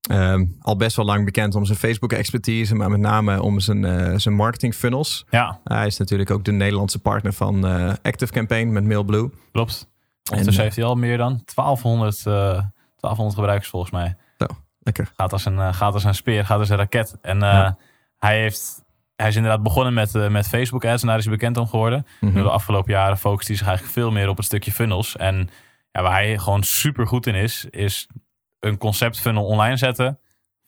[0.00, 4.16] Ehm, al best wel lang bekend om zijn Facebook-expertise, maar met name om zijn, uh,
[4.16, 5.26] zijn marketing funnels.
[5.30, 5.60] Ja.
[5.64, 9.30] hij is natuurlijk ook de Nederlandse partner van uh, Active Campaign met Mailblue.
[9.52, 9.88] Klopt.
[10.30, 14.16] Ondertussen dus heeft hij al meer dan 1200, 1200 gebruikers volgens mij.
[14.38, 14.46] Zo,
[14.78, 15.12] lekker.
[15.16, 17.18] Gaat als een, gaat als een speer, gaat als een raket.
[17.22, 17.42] En
[18.18, 18.84] hij, heeft,
[19.16, 22.06] hij is inderdaad begonnen met, met Facebook ads en daar is hij bekend om geworden.
[22.20, 25.16] Mm De afgelopen jaren focust hij zich eigenlijk veel meer op het stukje funnels.
[25.16, 25.50] En
[25.92, 28.08] ja, waar hij gewoon super goed in is, is
[28.60, 30.18] een concept funnel online zetten,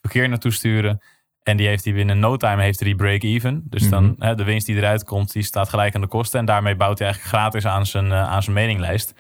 [0.01, 1.03] verkeer naartoe sturen.
[1.43, 3.63] En die heeft hij binnen no time heeft hij die break-even.
[3.65, 4.23] Dus dan mhm.
[4.23, 6.41] hè, de winst die eruit komt, die staat gelijk aan de kosten.
[6.41, 9.15] En daarmee bouwt hij eigenlijk gratis aan zijn, uh, aan zijn mailinglijst.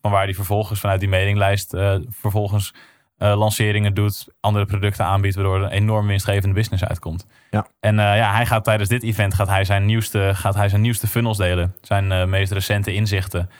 [0.00, 2.74] Van waar hij vervolgens vanuit die mailinglijst uh, vervolgens
[3.18, 7.26] uh, lanceringen doet, andere producten aanbiedt, waardoor er een enorm winstgevende business uitkomt.
[7.50, 7.66] Ja.
[7.80, 11.06] En ja, hij gaat tijdens dit event gaat hij zijn nieuwste, gaat hij zijn nieuwste
[11.06, 11.74] funnels delen.
[11.80, 13.50] Zijn meest recente inzichten.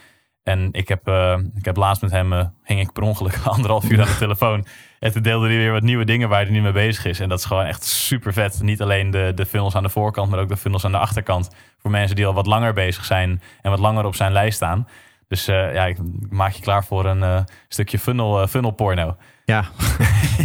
[0.49, 3.91] En ik heb, uh, ik heb laatst met hem, uh, hing ik per ongeluk anderhalf
[3.91, 4.67] uur aan de telefoon.
[4.99, 7.21] En toen deelde hij weer wat nieuwe dingen waar hij nu mee bezig is.
[7.21, 8.63] En dat is gewoon echt super vet.
[8.63, 11.51] Niet alleen de, de funnels aan de voorkant, maar ook de funnels aan de achterkant.
[11.79, 14.89] Voor mensen die al wat langer bezig zijn en wat langer op zijn lijst staan.
[15.29, 15.99] Dus uh, ja, ik
[16.31, 19.17] maak je klaar voor een stukje funnel, funnel porno.
[19.45, 19.65] Ja,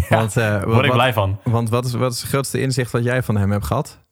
[0.10, 0.34] ja want,
[0.64, 1.40] word ik blij van.
[1.44, 4.03] Want wat is, wat is het grootste inzicht wat jij van hem hebt gehad?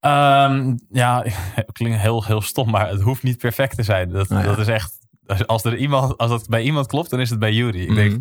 [0.00, 1.22] Um, ja,
[1.54, 4.10] het klinkt heel, heel stom, maar het hoeft niet perfect te zijn.
[4.10, 4.94] Dat, nou dat is echt.
[5.46, 7.80] Als, er iemand, als dat bij iemand klopt, dan is het bij Jury.
[7.80, 8.20] Ik denk, mhm.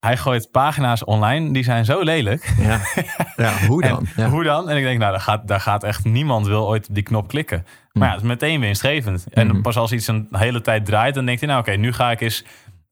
[0.00, 2.54] hij gooit pagina's online die zijn zo lelijk.
[2.58, 2.80] Ja,
[3.36, 4.06] ja hoe dan?
[4.16, 4.28] Ja.
[4.28, 4.68] Hoe dan?
[4.68, 7.28] En ik denk, nou, daar gaat, daar gaat echt niemand wil ooit op die knop
[7.28, 7.66] klikken.
[7.92, 9.26] Maar ja, het is meteen winstgevend.
[9.30, 9.60] En mhm.
[9.60, 12.20] pas als iets een hele tijd draait, dan denkt hij, nou oké, nu ga ik
[12.20, 12.44] eens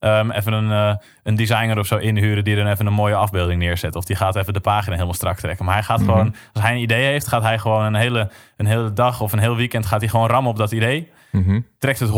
[0.03, 3.59] um, even een, uh, een designer of zo inhuren die dan even een mooie afbeelding
[3.59, 3.95] neerzet.
[3.95, 5.65] Of die gaat even de pagina helemaal strak trekken.
[5.65, 6.09] Maar hij gaat mhm.
[6.09, 9.31] gewoon, als hij een idee heeft, gaat hij gewoon een hele, een hele dag of
[9.31, 11.11] een heel weekend gaat hij gewoon rammen op dat idee.
[11.31, 11.59] Mhm.
[11.79, 12.09] Trekt het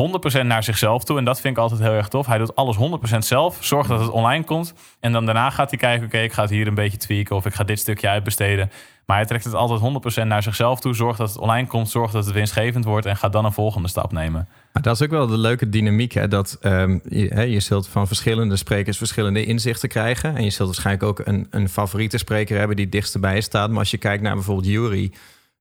[0.41, 1.17] 100% naar zichzelf toe.
[1.17, 2.25] En dat vind ik altijd heel erg tof.
[2.25, 3.57] Hij doet alles 100% zelf.
[3.59, 4.73] Zorgt dat het online komt.
[4.99, 7.36] En dan daarna gaat hij kijken: oké, ik ga het hier een beetje tweaken.
[7.36, 8.71] Of ik ga dit stukje uitbesteden.
[9.05, 10.93] Maar hij trekt het altijd 100% naar zichzelf toe.
[10.93, 11.89] Zorgt dat het online komt.
[11.89, 13.05] Zorgt dat het winstgevend wordt.
[13.05, 14.47] En gaat dan een volgende stap nemen.
[14.73, 16.11] Maar dat is ook wel de leuke dynamiek.
[16.11, 16.27] Hè?
[16.27, 20.35] Dat um, je, hè, je zult van verschillende sprekers verschillende inzichten krijgen.
[20.35, 23.69] En je zult waarschijnlijk ook een, een favoriete spreker hebben die dichtst bij staat.
[23.69, 25.11] Maar als je kijkt naar bijvoorbeeld Jury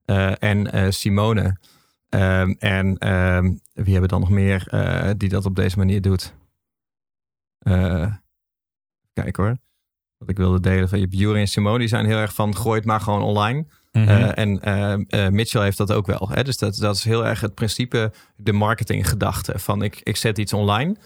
[0.06, 1.56] uh, en uh, Simone.
[2.08, 6.34] Um, en um, wie hebben dan nog meer uh, die dat op deze manier doet?
[9.12, 9.56] kijk hoor.
[10.24, 12.76] Wat ik wilde delen van je Jury en Simone die zijn heel erg van gooi
[12.76, 13.64] het maar gewoon online.
[13.92, 14.60] Mm en
[15.08, 16.28] uh, Mitchell heeft dat ook wel.
[16.32, 16.42] Hè?
[16.44, 19.58] Dus dat, dat is heel erg het principe, de marketinggedachte.
[19.58, 20.96] Van ik, ik zet iets online.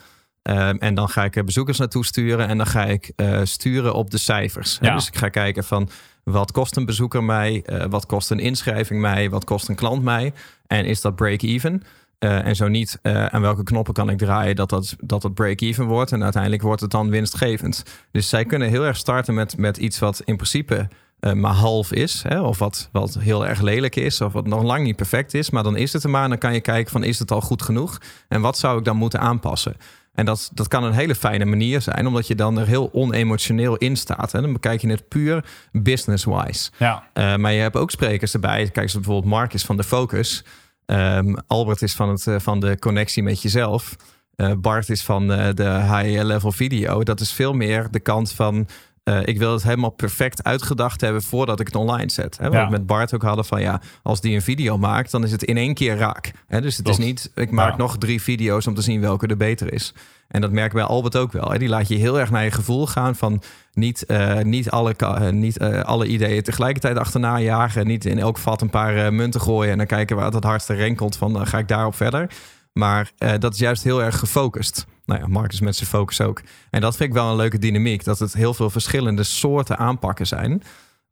[0.79, 2.47] En dan ga ik er bezoekers naartoe sturen.
[2.47, 3.11] En dan ga ik
[3.43, 4.77] sturen op de cijfers.
[4.81, 4.95] Ja.
[4.95, 5.89] Dus ik ga kijken van
[6.23, 7.65] wat kost een bezoeker mij?
[7.89, 9.29] wat kost een inschrijving mij?
[9.29, 10.33] Wat kost een klant mij?
[10.67, 11.83] En is dat break-even?
[12.19, 16.11] En zo niet, aan welke knoppen kan ik draaien dat dat, dat, dat break-even wordt.
[16.11, 17.83] En uiteindelijk wordt het dan winstgevend.
[18.11, 20.87] Dus zij kunnen heel erg starten met, met iets wat in principe
[21.19, 22.23] uh, maar half is.
[22.27, 24.21] Hè, of wat, wat heel erg lelijk is.
[24.21, 25.49] Of wat nog lang niet perfect is.
[25.49, 26.23] Maar dan is het er maar.
[26.23, 28.01] En dan kan je kijken van is het al goed genoeg?
[28.27, 29.75] En wat zou ik dan moeten aanpassen?
[30.13, 32.07] En dat, dat kan een hele fijne manier zijn.
[32.07, 34.31] Omdat je dan er heel onemotioneel in staat.
[34.31, 34.41] Hè.
[34.41, 36.71] Dan bekijk je het puur business-wise.
[36.77, 37.03] Ja.
[37.13, 38.63] Uh, maar je hebt ook sprekers erbij.
[38.63, 40.43] Kijk eens bijvoorbeeld Mark is van de focus.
[40.91, 43.95] Um, Albert is van, het, uh, van de connectie met jezelf.
[44.35, 47.03] Uh, Bart is van de high-level video.
[47.03, 48.67] Dat is veel meer de kant van
[49.09, 52.37] eh, ik wil het helemaal perfect uitgedacht hebben voordat ik het online zet.
[52.37, 52.43] Hè?
[52.43, 52.65] Wat Ja.
[52.65, 55.43] we met Bart ook hadden van ja, als die een video maakt, dan is het
[55.43, 56.31] in één keer raak.
[56.47, 56.61] Hè?
[56.61, 57.77] Dus het is niet, ik maak Ja.
[57.77, 59.93] nog drie video's om te zien welke er beter is.
[60.27, 61.51] En dat merk ik bij Albert ook wel.
[61.51, 61.57] Hè?
[61.57, 63.41] Die laat je heel erg naar je gevoel gaan van
[63.73, 67.87] niet, eh, niet, alle, eh, niet alle ideeën tegelijkertijd achterna jagen.
[67.87, 70.73] Niet in elk vat een paar munten gooien en dan kijken waar het het hardste
[70.73, 72.29] renkelt van dan ga ik daarop verder.
[72.73, 74.85] Maar dat is juist heel erg gefocust.
[75.09, 76.41] Nou ja, Mark is met zijn focus ook.
[76.69, 78.03] En dat vind ik wel een leuke dynamiek.
[78.03, 80.63] Dat het heel veel verschillende soorten aanpakken zijn.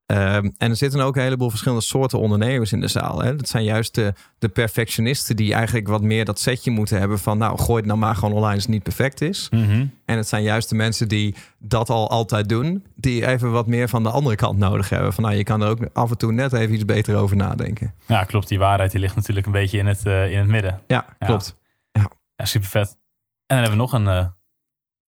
[0.06, 3.22] Ehm, en er zitten ook een heleboel verschillende soorten ondernemers in de zaal.
[3.22, 3.36] Hè?
[3.36, 7.38] Dat zijn juist de, de perfectionisten die eigenlijk wat meer dat setje moeten hebben van...
[7.38, 9.48] nou, gooi het nou maar gewoon online als het niet perfect is.
[9.52, 9.86] Mhm.
[10.06, 12.86] En het zijn juist de mensen die dat al altijd doen...
[12.95, 15.14] die even wat meer van de andere kant nodig hebben.
[15.14, 17.93] Van nou, je kan er ook af en toe net even iets beter over nadenken.
[18.06, 18.48] Ja, klopt.
[18.48, 20.82] Die waarheid die ligt natuurlijk een beetje in het, eh, in het midden.
[20.88, 21.26] Ja, Ja.
[21.26, 21.56] klopt.
[22.36, 22.98] Ja, super vet.
[23.48, 24.28] En dan hebben we nog een, eh,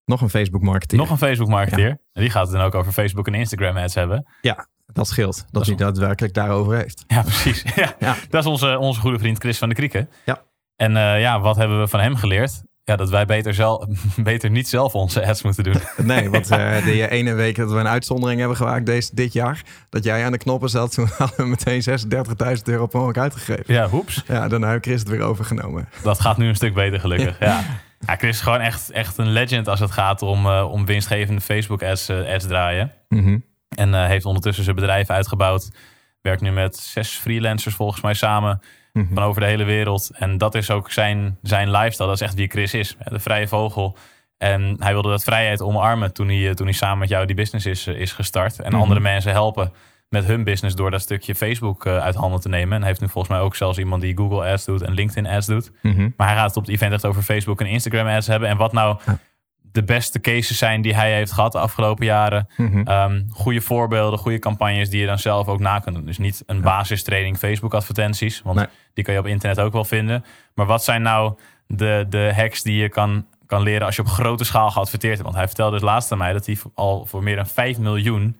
[0.05, 0.97] Nog een Facebook marketeer.
[0.99, 1.89] nog een Facebook marketeer.
[1.89, 4.25] En Die gaat het dan ook over Facebook en Instagram ads hebben.
[4.93, 5.45] Dat scheelt.
[5.51, 7.03] Dat, hij daadwerkelijk daarover heeft.
[7.07, 7.63] Ja, precies.
[7.75, 7.95] ja.
[7.99, 8.15] Ja.
[8.29, 10.09] Dat is onze, onze goede vriend Chris van de Krieken.
[10.25, 10.41] Ja.
[10.75, 12.61] En eh, ja, wat hebben we van hem geleerd?
[12.83, 13.85] Ja, dat wij beter, zelf,
[14.23, 15.75] beter niet zelf onze ads moeten doen.
[16.05, 19.63] Nee, want eh de ene week dat we een uitzondering hebben gemaakt deze, dit jaar...
[19.89, 21.81] dat jij aan de knoppen zat, toen hadden we meteen
[22.57, 23.73] 36.000 euro per ongeluk uitgegeven.
[23.73, 24.23] Ja, hoeps.
[24.27, 25.89] Ja, daarna heeft Chris het weer overgenomen.
[26.03, 27.39] Dat gaat nu een stuk beter gelukkig.
[27.39, 27.63] Ja.
[28.05, 31.41] Ja, Chris is gewoon echt, echt een legend als het gaat om, eh, om winstgevende
[31.41, 32.93] Facebook ads, eh, ads draaien.
[33.09, 33.37] Mhm.
[33.69, 35.71] En eh, heeft ondertussen zijn bedrijf uitgebouwd.
[36.21, 38.61] Werkt nu met zes freelancers volgens mij samen.
[38.93, 39.13] Mhm.
[39.13, 40.09] Van over de hele wereld.
[40.13, 42.07] En dat is ook zijn, zijn lifestyle.
[42.07, 42.95] Dat is echt wie Chris is.
[43.03, 43.97] De vrije vogel.
[44.37, 47.65] En hij wilde dat vrijheid omarmen toen hij, toen hij samen met jou die business
[47.65, 48.59] is, is gestart.
[48.59, 48.81] En Mhm.
[48.81, 49.71] andere mensen helpen
[50.09, 52.77] met hun business door dat stukje Facebook eh, uit handen te nemen.
[52.77, 55.47] En heeft nu volgens mij ook zelfs iemand die Google ads doet en LinkedIn ads
[55.47, 55.71] doet.
[55.81, 56.09] Mhm.
[56.17, 58.49] Maar hij gaat het op het event echt over Facebook en Instagram ads hebben.
[58.49, 58.97] En wat nou
[59.71, 62.47] de beste cases zijn die hij heeft gehad de afgelopen jaren.
[62.57, 62.81] Mhm.
[62.81, 66.05] Ehm, goede voorbeelden, goede campagnes die je dan zelf ook na kunt doen.
[66.05, 68.41] Dus niet een basistraining Facebook advertenties.
[68.41, 68.67] Want Nee.
[68.93, 70.25] die kan je op internet ook wel vinden.
[70.53, 71.33] Maar wat zijn nou
[71.67, 75.23] de, de hacks die je kan, kan leren als je op grote schaal geadverteerd hebt?
[75.25, 78.39] Want hij vertelde dus laatst aan mij dat hij al voor meer dan 5 miljoen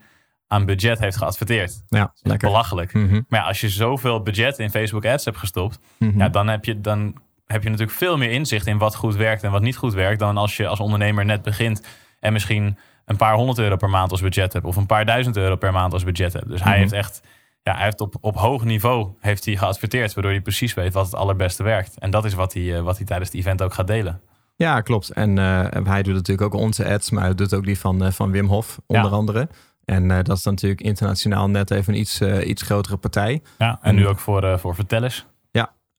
[0.52, 1.84] aan budget heeft geadverteerd.
[1.90, 2.48] Ja, lekker.
[2.50, 2.94] Belachelijk.
[2.94, 3.22] Mhm.
[3.28, 6.18] Maar ja, als je zoveel budget in Facebook ads hebt gestopt, Mhm.
[6.20, 9.44] ja, dan, heb je, dan heb je natuurlijk veel meer inzicht in wat goed werkt
[9.44, 10.20] en wat niet goed werkt.
[10.20, 11.82] Dan als je als ondernemer net begint
[12.20, 14.66] en misschien een paar honderd euro per maand als budget hebt.
[14.66, 16.48] Of een paar duizend euro per maand als budget hebt.
[16.50, 16.80] Dus hij Mhm.
[16.80, 17.22] heeft echt,
[17.64, 20.14] ja, hij heeft op, op hoog niveau heeft hij geadverteerd.
[20.14, 22.00] Waardoor hij precies weet wat het allerbeste werkt.
[22.00, 24.22] En dat is wat hij, eh, wat hij tijdens het event ook gaat delen.
[24.56, 25.10] Ja, klopt.
[25.10, 28.12] En eh, hij doet natuurlijk ook onze ads, maar hij doet ook die van, eh,
[28.12, 29.16] van Wim Hof, onder Ja.
[29.18, 29.50] andere.
[29.90, 33.42] En eh, dat is natuurlijk internationaal net even een iets, eh, iets grotere partij.
[33.58, 35.26] Ja, en nu ook voor, eh voor vertellers.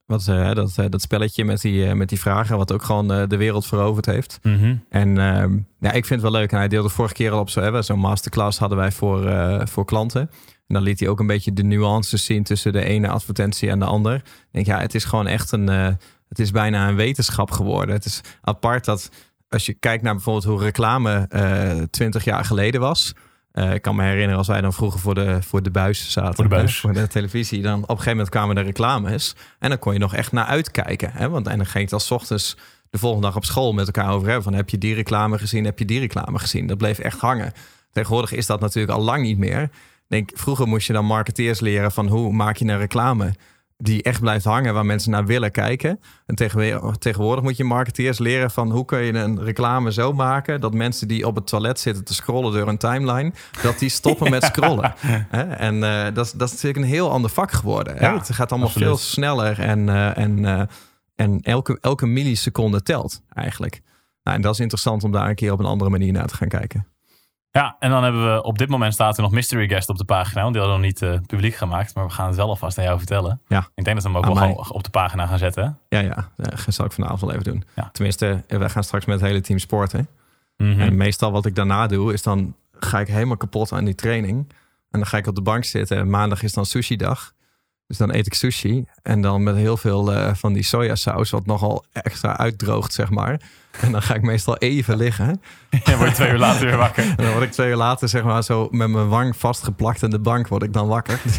[0.05, 3.65] Wat, eh, dat, dat spelletje met die, met die vragen, wat ook gewoon de wereld
[3.65, 4.39] veroverd heeft.
[4.41, 4.75] Mhm.
[4.89, 6.51] En ehm, ja, ik vind het wel leuk.
[6.51, 9.31] En hij deelde vorige keer al op zo, zo'n masterclass hadden wij voor,
[9.67, 10.21] voor klanten.
[10.67, 13.79] En dan liet hij ook een beetje de nuances zien tussen de ene advertentie en
[13.79, 14.15] de ander.
[14.15, 15.67] Ik denk, ja, het is gewoon echt een,
[16.27, 17.95] het is bijna een wetenschap geworden.
[17.95, 19.11] Het is apart dat
[19.49, 21.27] als je kijkt naar bijvoorbeeld hoe reclame
[21.89, 23.13] twintig jaar geleden was.
[23.51, 26.35] Eh, ik kan me herinneren als wij dan vroeger voor de, voor de buis zaten.
[26.35, 26.73] Voor de buis.
[26.73, 27.61] hè, voor de televisie.
[27.61, 29.35] Dan op een gegeven moment kwamen de reclames.
[29.59, 31.11] En dan kon je nog echt naar uitkijken.
[31.13, 31.29] Hè?
[31.29, 32.57] Want, en dan ging het als 's ochtends
[32.89, 34.43] de volgende dag op school met elkaar over hebben.
[34.43, 35.65] Van heb je die reclame gezien?
[35.65, 36.67] Heb je die reclame gezien?
[36.67, 37.53] Dat bleef echt hangen.
[37.91, 39.69] Tegenwoordig is dat natuurlijk al lang niet meer.
[40.07, 43.33] Denk, vroeger moest je dan marketeers leren van hoe maak je een reclame
[43.81, 45.99] die echt blijft hangen, waar mensen naar willen kijken.
[46.25, 50.61] En tegenwoordig, tegenwoordig moet je marketeers leren van hoe kun je een reclame zo maken
[50.61, 54.31] dat mensen die op het toilet zitten te scrollen door een timeline, dat die stoppen
[54.39, 54.93] met scrollen.
[55.57, 57.97] En eh, dat, is, dat is natuurlijk een heel ander vak geworden.
[57.97, 58.07] Hè?
[58.07, 58.87] Ja, het gaat allemaal absoluut.
[58.87, 60.61] veel sneller en, eh, en, eh,
[61.15, 63.81] en elke, elke milliseconde telt eigenlijk.
[64.23, 66.35] Nou, en dat is interessant om daar een keer op een andere manier naar te
[66.35, 66.90] gaan kijken.
[67.51, 70.03] Ja, en dan hebben we op dit moment staat er nog mystery guest op de
[70.03, 70.41] pagina.
[70.41, 71.95] Want die hadden we nog niet eh, publiek gemaakt.
[71.95, 73.41] Maar we gaan het wel alvast aan jou vertellen.
[73.47, 73.67] Ja.
[73.75, 75.79] Ik denk dat we hem ook wel op de pagina gaan zetten.
[75.89, 77.63] Ja, ja, dat zal ik vanavond wel even doen.
[77.75, 77.89] Ja.
[77.91, 80.07] Tenminste, wij gaan straks met het hele team sporten.
[80.57, 80.79] Mhm.
[80.79, 84.37] En meestal wat ik daarna doe, is dan ga ik helemaal kapot aan die training.
[84.91, 85.97] En dan ga ik op de bank zitten.
[85.97, 87.33] En maandag is dan sushi dag.
[87.87, 88.85] Dus dan eet ik sushi.
[89.01, 93.41] En dan met heel veel eh, van die sojasaus, wat nogal extra uitdroogt, zeg maar.
[93.81, 95.41] En dan ga ik meestal even liggen.
[95.85, 97.03] Je wordt twee uur later weer wakker.
[97.03, 100.09] En dan word ik twee uur later, zeg maar, zo met mijn wang vastgeplakt aan
[100.09, 101.19] de bank, word ik dan wakker.
[101.23, 101.37] dus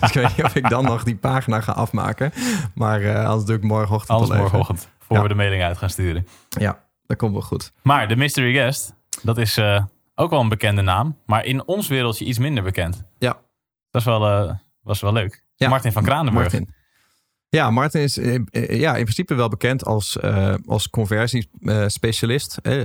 [0.00, 2.32] ik weet niet of ik dan nog die pagina ga afmaken.
[2.74, 4.50] Maar eh anders doe ik morgenochtend Anders al even.
[4.50, 4.88] morgenochtend.
[4.98, 5.22] Voor Ja.
[5.22, 6.26] we de mailing uit gaan sturen.
[6.48, 7.72] Ja, dat komt wel goed.
[7.82, 9.84] Maar de mystery guest, dat is eh,
[10.14, 11.18] ook wel een bekende naam.
[11.26, 13.04] Maar in ons wereldje iets minder bekend.
[13.18, 13.32] Ja.
[13.90, 15.44] Dat is wel, eh, was wel leuk.
[15.56, 15.68] Ja.
[15.68, 16.52] Martin van Kranenburg.
[16.52, 16.74] Martin.
[17.54, 22.58] Ja, Martin is eh, eh, ja, in principe wel bekend als, uh, als conversiespecialist.
[22.62, 22.84] Uh,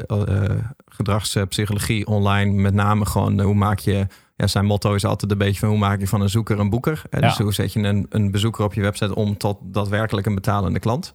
[0.88, 2.52] gedragspsychologie online.
[2.52, 4.08] Met name gewoon hoe maak je...
[4.36, 6.70] Ja, zijn motto is altijd een beetje van hoe maak je van een zoeker een
[6.70, 7.02] boeker.
[7.10, 10.80] Dus hoe zet je een, een bezoeker op je website om tot daadwerkelijk een betalende
[10.80, 11.12] klant.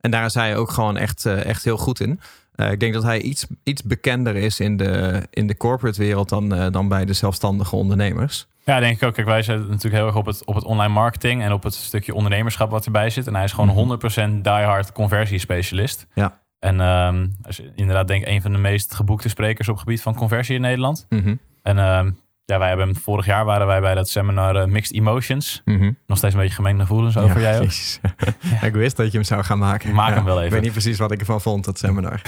[0.00, 2.20] En daar is hij ook gewoon echt, echt heel goed in.
[2.56, 6.70] ik denk dat hij iets, iets bekender is in de, in de corporate wereld dan,
[6.72, 8.46] dan bij de zelfstandige ondernemers.
[8.64, 9.14] Ja, denk ik ook.
[9.14, 11.74] Kijk, wij zitten natuurlijk heel erg op het, op het online marketing en op het
[11.74, 13.26] stukje ondernemerschap wat erbij zit.
[13.26, 14.42] En hij is gewoon 100% mhm.
[14.42, 16.06] diehard conversiespecialist.
[16.14, 16.40] Ja.
[16.58, 20.02] En um, als je inderdaad denk een van de meest geboekte sprekers op het gebied
[20.02, 21.06] van conversie in Nederland.
[21.08, 22.20] Mm En um,
[22.52, 25.62] ja, wij hebben vorig jaar waren wij bij dat seminar uh, Mixed Emotions.
[25.64, 25.92] Mhm.
[26.06, 27.70] Nog steeds een beetje gemengde gevoelens over jij ook.
[28.60, 28.66] ja.
[28.66, 29.94] Ik wist dat je hem zou gaan maken.
[29.94, 30.46] Maak hem wel even.
[30.46, 32.20] Ik weet niet precies wat ik ervan vond, dat seminar.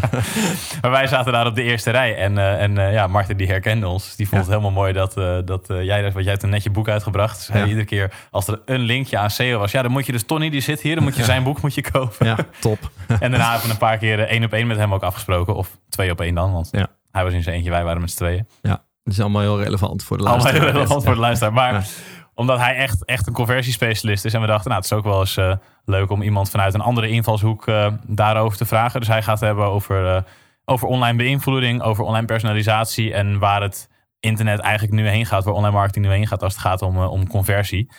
[0.82, 2.16] maar wij zaten daar op de eerste rij.
[2.16, 4.16] En, uh, en uh, ja, Martin die herkende ons.
[4.16, 5.14] Die vond het helemaal mooi dat,
[5.46, 7.52] dat jij, wat jij hebt een netje boek uitgebracht.
[7.52, 9.72] Dus iedere keer als er een linkje aan SEO was.
[9.72, 10.94] Ja, dan moet je dus Tony die zit hier.
[10.94, 12.26] Dan moet je zijn boek moet je kopen.
[12.26, 12.78] Ja, top.
[13.08, 15.54] en daarna hebben we een paar keer één op één met hem ook afgesproken.
[15.54, 16.52] Of twee op één dan.
[16.52, 16.70] Want
[17.10, 18.46] hij was in zijn eentje, wij waren met z'n tweeën.
[18.62, 18.86] Ja.
[19.08, 20.52] Dat is allemaal heel relevant voor de luisteraar.
[20.52, 21.52] Allemaal heel relevant voor de luisteraar.
[21.52, 21.86] Maar
[22.34, 24.34] omdat hij echt, echt een conversiespecialist is.
[24.34, 25.54] En we dachten, nou, het is ook wel eens uh,
[25.84, 29.00] leuk om iemand vanuit een andere invalshoek uh, daarover te vragen.
[29.00, 30.20] Dus hij gaat het hebben over, uh,
[30.64, 33.12] over online beïnvloeding, over online personalisatie.
[33.12, 33.88] En waar het
[34.20, 36.98] internet eigenlijk nu heen gaat, waar online marketing nu heen gaat als het gaat om,
[36.98, 37.90] om conversie.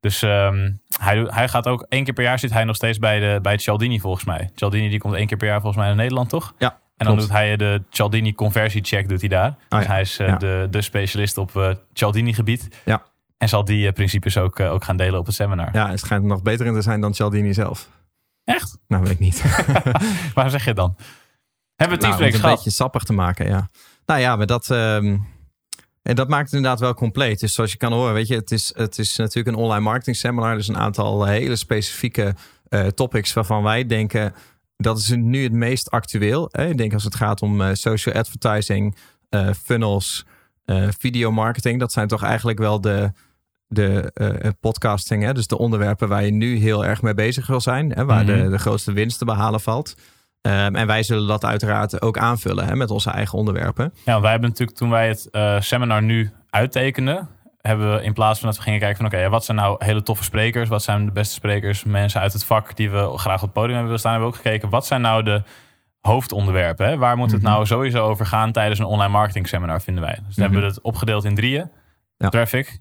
[0.00, 3.18] Dus um, hij, hij gaat ook één keer per jaar zit hij nog steeds bij,
[3.18, 4.50] de, bij Cialdini volgens mij.
[4.54, 6.54] Cialdini die komt één keer per jaar volgens mij naar Nederland, toch?
[6.58, 6.78] Ja.
[6.96, 9.56] En dan doet hij de Cialdini conversiecheck doet hij daar.
[9.68, 12.68] Oh, dus hij is uh, de, de specialist op uh, Cialdini gebied.
[12.84, 13.02] Ja.
[13.38, 15.68] En zal die uh, principes ook, ook gaan delen op het seminar.
[15.72, 17.88] Ja, het schijnt nog beter in te zijn dan Cialdini zelf.
[18.44, 18.78] Echt?
[18.88, 19.42] Nou, weet ik niet.
[20.34, 20.96] Waarom zeg je het dan?
[21.74, 22.34] Hebben we nou, gehad?
[22.34, 23.70] een beetje sappig te maken, ja.
[24.06, 25.26] Nou ja, maar dat, um,
[26.02, 27.40] dat maakt het inderdaad wel compleet.
[27.40, 30.16] Dus zoals je kan horen, weet je, het is, het is natuurlijk een online marketing
[30.16, 30.56] seminar.
[30.56, 32.34] Dus een aantal hele specifieke
[32.94, 34.34] topics waarvan wij denken
[34.76, 36.48] dat is nu het meest actueel.
[36.50, 36.68] Hè?
[36.68, 38.96] Ik denk als het gaat om uh, social advertising,
[39.30, 40.24] uh, funnels,
[40.66, 41.80] uh, video marketing.
[41.80, 43.12] Dat zijn toch eigenlijk wel de,
[43.66, 44.12] de
[44.60, 45.22] podcasting.
[45.22, 45.32] Hè?
[45.32, 47.92] Dus de onderwerpen waar je nu heel erg mee bezig wil zijn.
[47.92, 48.04] Hè?
[48.04, 48.50] Waar de, mhm.
[48.50, 49.94] de grootste winst te behalen valt.
[50.42, 53.92] Um, en wij zullen dat uiteraard ook aanvullen hè, met onze eigen onderwerpen.
[54.04, 55.28] Ja, wij hebben natuurlijk toen wij het
[55.64, 57.28] seminar nu uittekenden,
[57.66, 59.84] hebben we in plaats van dat we gingen kijken van oké, okay, wat zijn nou
[59.84, 60.68] hele toffe sprekers?
[60.68, 63.68] Wat zijn de beste sprekers, mensen uit het vak die we graag op het podium
[63.70, 64.12] hebben willen staan?
[64.12, 65.42] Hebben we ook gekeken, wat zijn nou de
[66.00, 66.86] hoofdonderwerpen?
[66.86, 66.96] Hè?
[66.96, 67.50] Waar moet het mhm.
[67.50, 70.18] nou sowieso over gaan tijdens een online marketing seminar, vinden wij.
[70.26, 70.74] Dus dan hebben we mhm.
[70.74, 71.70] het opgedeeld in drieën.
[72.16, 72.28] Ja.
[72.28, 72.80] Traffic,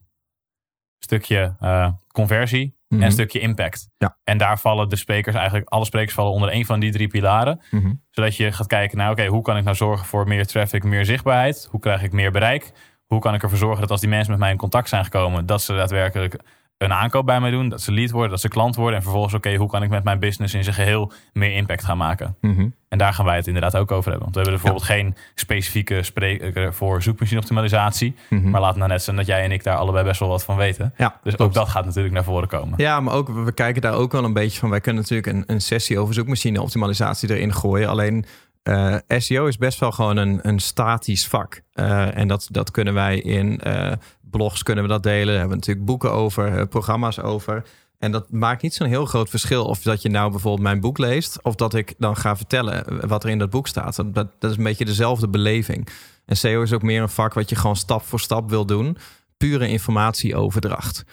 [0.99, 3.11] stukje uh, conversie en een mhm.
[3.11, 3.89] stukje impact.
[3.97, 4.17] Ja.
[4.23, 7.61] En daar vallen de sprekers eigenlijk, alle sprekers vallen onder een van die drie pilaren.
[8.09, 11.05] Zodat je gaat kijken naar, oké, hoe kan ik nou zorgen voor meer traffic, meer
[11.05, 11.67] zichtbaarheid?
[11.71, 12.71] Hoe krijg ik meer bereik?
[13.05, 15.45] Hoe kan ik ervoor zorgen dat als die mensen met mij in contact zijn gekomen,
[15.45, 16.39] dat ze daadwerkelijk
[16.77, 18.95] een aankoop bij mij doen, dat ze lead worden, dat ze klant worden.
[18.95, 21.97] En vervolgens, oké, hoe kan ik met mijn business in zijn geheel meer impact gaan
[21.97, 22.35] maken?
[22.41, 22.67] Mhm.
[22.89, 24.31] En daar gaan wij het inderdaad ook over hebben.
[24.31, 28.15] Want we hebben bijvoorbeeld geen specifieke spreker voor zoekmachine optimalisatie.
[28.29, 30.43] Mm Maar laat nou net zijn dat jij en ik daar allebei best wel wat
[30.43, 30.93] van weten.
[30.97, 32.73] Ja, dus ook dat gaat natuurlijk naar voren komen.
[32.77, 34.69] Ja, maar ook we kijken daar ook wel een beetje van.
[34.69, 37.89] Wij kunnen natuurlijk een, een sessie over zoekmachine optimalisatie erin gooien.
[37.89, 38.25] Alleen
[38.65, 41.61] eh, SEO is best wel gewoon een, een statisch vak.
[41.73, 43.91] Uh, en dat, dat kunnen wij in uh,
[44.21, 45.25] blogs kunnen we dat delen.
[45.25, 47.63] Daar hebben we natuurlijk boeken over, programma's over.
[47.99, 50.97] En dat maakt niet zo'n heel groot verschil of dat je nou bijvoorbeeld mijn boek
[50.97, 51.43] leest...
[51.43, 53.95] of dat ik dan ga vertellen wat er in dat boek staat.
[53.95, 55.89] Dat, dat is een beetje dezelfde beleving.
[56.25, 58.97] En SEO is ook meer een vak wat je gewoon stap voor stap wil doen.
[59.37, 61.05] Pure informatieoverdracht.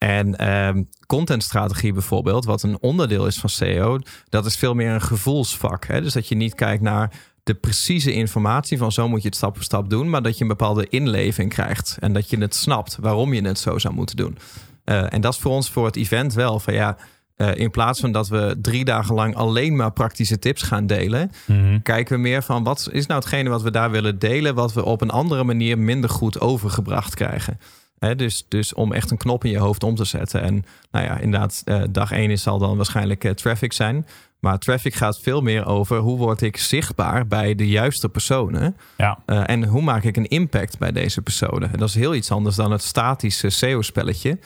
[0.00, 3.98] En um, contentstrategie bijvoorbeeld, wat een onderdeel is van SEO,
[4.28, 5.86] dat is veel meer een gevoelsvak.
[5.86, 6.02] Hè?
[6.02, 9.54] Dus dat je niet kijkt naar de precieze informatie van zo moet je het stap
[9.54, 12.96] voor stap doen, maar dat je een bepaalde inleving krijgt en dat je het snapt
[13.00, 14.38] waarom je het zo zou moeten doen.
[14.84, 16.96] Uh, en dat is voor ons voor het event wel van ja,
[17.36, 21.30] uh, in plaats van dat we drie dagen lang alleen maar praktische tips gaan delen,
[21.46, 21.82] mm-hmm.
[21.82, 24.84] kijken we meer van wat is nou hetgene wat we daar willen delen, wat we
[24.84, 27.58] op een andere manier minder goed overgebracht krijgen
[28.00, 30.42] dus, dus om echt een knop in je hoofd om te zetten.
[30.42, 34.06] En nou ja, inderdaad, uh, dag één zal dan waarschijnlijk uh, traffic zijn.
[34.38, 38.76] Maar traffic gaat veel meer over hoe word ik zichtbaar bij de juiste personen.
[38.96, 39.18] Ja.
[39.26, 41.72] Uh, en hoe maak ik een impact bij deze personen.
[41.72, 44.38] En dat is heel iets anders dan het statische SEO-spelletje.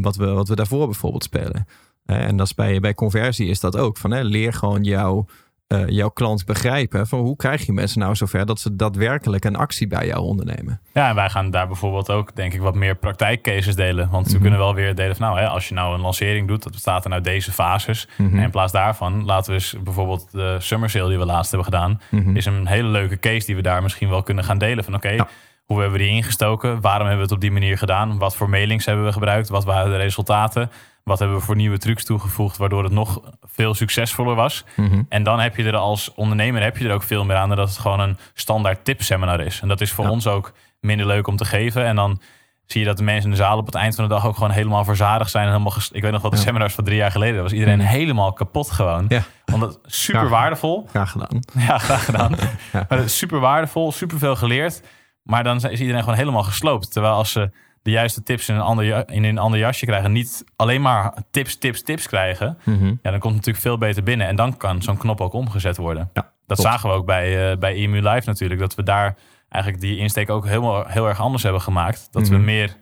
[0.00, 1.66] wat, we, wat we daarvoor bijvoorbeeld spelen.
[2.06, 3.96] en dat is bij, bij conversie is dat ook.
[3.96, 5.26] Van, hè, leer gewoon jouw
[5.72, 7.06] uh, jouw klant begrijpen.
[7.06, 10.80] Van hoe krijg je mensen nou zover dat ze daadwerkelijk een actie bij jou ondernemen?
[10.92, 14.10] Ja, en wij gaan daar bijvoorbeeld ook, denk ik, wat meer praktijkcases delen.
[14.10, 14.40] Want we mhm.
[14.40, 17.02] kunnen wel weer delen van, nou, hè, als je nou een lancering doet, dat bestaat
[17.02, 18.08] dan uit deze fases.
[18.16, 18.36] Mhm.
[18.36, 21.72] En in plaats daarvan laten we eens bijvoorbeeld de summer sale die we laatst hebben
[21.72, 22.36] gedaan, mhm.
[22.36, 24.84] is een hele leuke case die we daar misschien wel kunnen gaan delen.
[24.84, 25.16] Van oké,
[25.64, 26.80] hoe hebben we die ingestoken?
[26.80, 28.18] Waarom hebben we het op die manier gedaan?
[28.18, 29.48] Wat voor mailings hebben we gebruikt?
[29.48, 30.70] Wat waren de resultaten?
[31.04, 34.64] Wat hebben we voor nieuwe trucs toegevoegd, waardoor het nog veel succesvoller was.
[34.76, 35.02] Mhm.
[35.08, 37.56] En dan heb je er als ondernemer heb je er ook veel meer aan dan
[37.56, 39.60] dat het gewoon een standaard tipseminar is.
[39.60, 40.10] En dat is voor Ja.
[40.10, 41.84] ons ook minder leuk om te geven.
[41.86, 42.20] En dan
[42.66, 44.34] zie je dat de mensen in de zaal op het eind van de dag ook
[44.34, 45.44] gewoon helemaal verzadigd zijn.
[45.46, 46.42] En helemaal Ik weet nog wat de Ja.
[46.42, 47.52] seminars van drie jaar geleden was.
[47.52, 47.86] Iedereen Mhm.
[47.86, 49.04] helemaal kapot gewoon.
[49.08, 49.22] Ja.
[49.44, 50.86] Want dat is super waardevol.
[50.90, 51.40] Graag gedaan.
[51.58, 52.34] Ja, graag gedaan.
[52.72, 52.86] Ja.
[52.88, 54.82] Maar het is super waardevol, super veel geleerd.
[55.22, 56.92] Maar dan is iedereen gewoon helemaal gesloopt.
[56.92, 57.50] Terwijl als ze
[57.82, 61.56] de juiste tips in een ander, in een ander jasje krijgen, niet alleen maar tips,
[61.58, 62.86] tips, tips krijgen, Mhm.
[62.86, 64.26] ja, dan komt het natuurlijk veel beter binnen.
[64.26, 66.10] En dan kan zo'n knop ook omgezet worden.
[66.12, 68.60] Ja, Dat zagen we ook bij, eh, bij EMU Live natuurlijk.
[68.60, 69.16] Dat we daar
[69.48, 72.08] eigenlijk die insteek ook helemaal, heel erg anders hebben gemaakt.
[72.10, 72.44] Dat we Mhm.
[72.44, 72.76] meer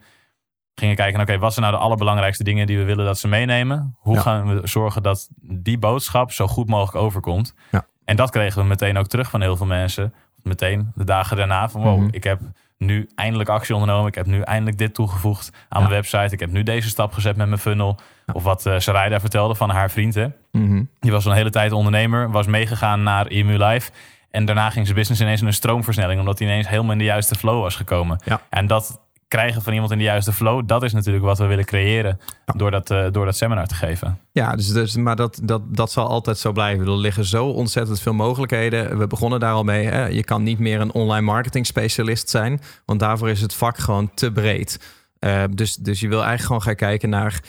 [0.75, 3.95] gingen kijken, oké, wat zijn nou de allerbelangrijkste dingen die we willen dat ze meenemen?
[3.99, 4.21] Hoe Ja.
[4.21, 7.55] gaan we zorgen dat die boodschap zo goed mogelijk overkomt?
[7.71, 7.85] Ja.
[8.05, 10.13] En dat kregen we meteen ook terug van heel veel mensen.
[10.43, 12.07] Meteen de dagen daarna van, wow, Mhm.
[12.11, 12.39] ik heb
[12.81, 14.07] nu eindelijk actie ondernomen.
[14.07, 15.87] Ik heb nu eindelijk dit toegevoegd aan Ja.
[15.87, 16.33] mijn website.
[16.33, 17.99] Ik heb nu deze stap gezet met mijn funnel.
[18.33, 20.27] Of wat uh, Sarayda vertelde van haar vriend, hè.
[20.51, 20.83] Mhm.
[20.99, 23.91] Die was een hele tijd ondernemer, was meegegaan naar EMU Live.
[24.31, 27.03] En daarna ging zijn business ineens in een stroomversnelling, omdat hij ineens helemaal in de
[27.03, 28.21] juiste flow was gekomen.
[28.25, 28.41] Ja.
[28.49, 28.99] En dat
[29.31, 32.19] krijgen van iemand in de juiste flow, dat is natuurlijk wat we willen creëren
[32.55, 34.19] door, dat, eh, door dat seminar te geven.
[34.31, 36.85] Ja, dus, dus, maar dat, dat, dat zal altijd zo blijven.
[36.85, 38.97] Er liggen zo ontzettend veel mogelijkheden.
[38.97, 39.85] We begonnen daar al mee.
[39.85, 40.05] Hè?
[40.05, 44.11] Je kan niet meer een online marketing specialist zijn, want daarvoor is het vak gewoon
[44.13, 44.79] te breed.
[45.19, 47.41] Uh, dus, dus je wil eigenlijk gewoon gaan kijken naar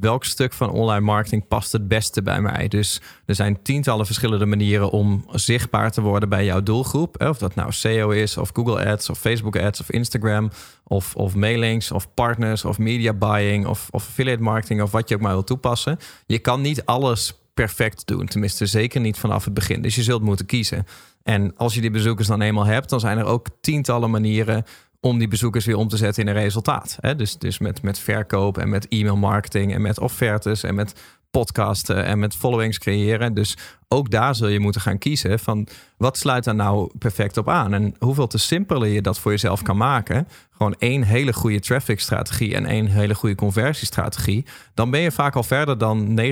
[0.00, 2.68] welk stuk van online marketing past het beste bij mij.
[2.68, 7.22] Dus er zijn tientallen verschillende manieren om zichtbaar te worden bij jouw doelgroep.
[7.22, 10.50] Of dat nou SEO is, of Google Ads, of Facebook Ads, of Instagram,
[10.84, 15.14] of, of mailings, of partners, of media buying, of, of affiliate marketing, of wat je
[15.14, 15.98] ook maar wil toepassen.
[16.26, 18.26] Je kan niet alles perfect doen.
[18.26, 19.82] Tenminste, zeker niet vanaf het begin.
[19.82, 20.86] Dus je zult moeten kiezen.
[21.22, 24.64] En als je die bezoekers dan eenmaal hebt, dan zijn er ook tientallen manieren
[25.06, 26.98] om die bezoekers weer om te zetten in een resultaat.
[27.00, 27.16] Hè?
[27.16, 30.94] Dus, dus met, met verkoop en met e-mail marketing en met offertes en met
[31.30, 33.34] podcasten en met followings creëren.
[33.34, 33.56] Dus
[33.88, 37.74] ook daar zul je moeten gaan kiezen van wat sluit daar nou perfect op aan
[37.74, 40.28] en hoeveel te simpeler je dat voor jezelf kan maken.
[40.50, 44.44] Gewoon één hele goede traffic strategie en één hele goede conversiestrategie.
[44.74, 46.24] Dan ben je vaak al verder dan 90%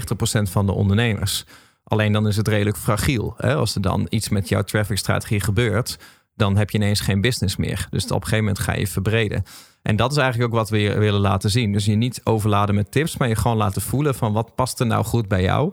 [0.42, 1.44] van de ondernemers.
[1.84, 3.34] Alleen dan is het redelijk fragiel.
[3.36, 3.54] Hè?
[3.54, 5.98] Als er dan iets met jouw traffic strategie gebeurt,
[6.34, 7.86] dan heb je ineens geen business meer.
[7.90, 9.42] Dus op een gegeven moment ga je verbreden.
[9.82, 11.72] En dat is eigenlijk ook wat we willen laten zien.
[11.72, 14.86] Dus je niet overladen met tips, maar je gewoon laten voelen van wat past er
[14.86, 15.72] nou goed bij jou.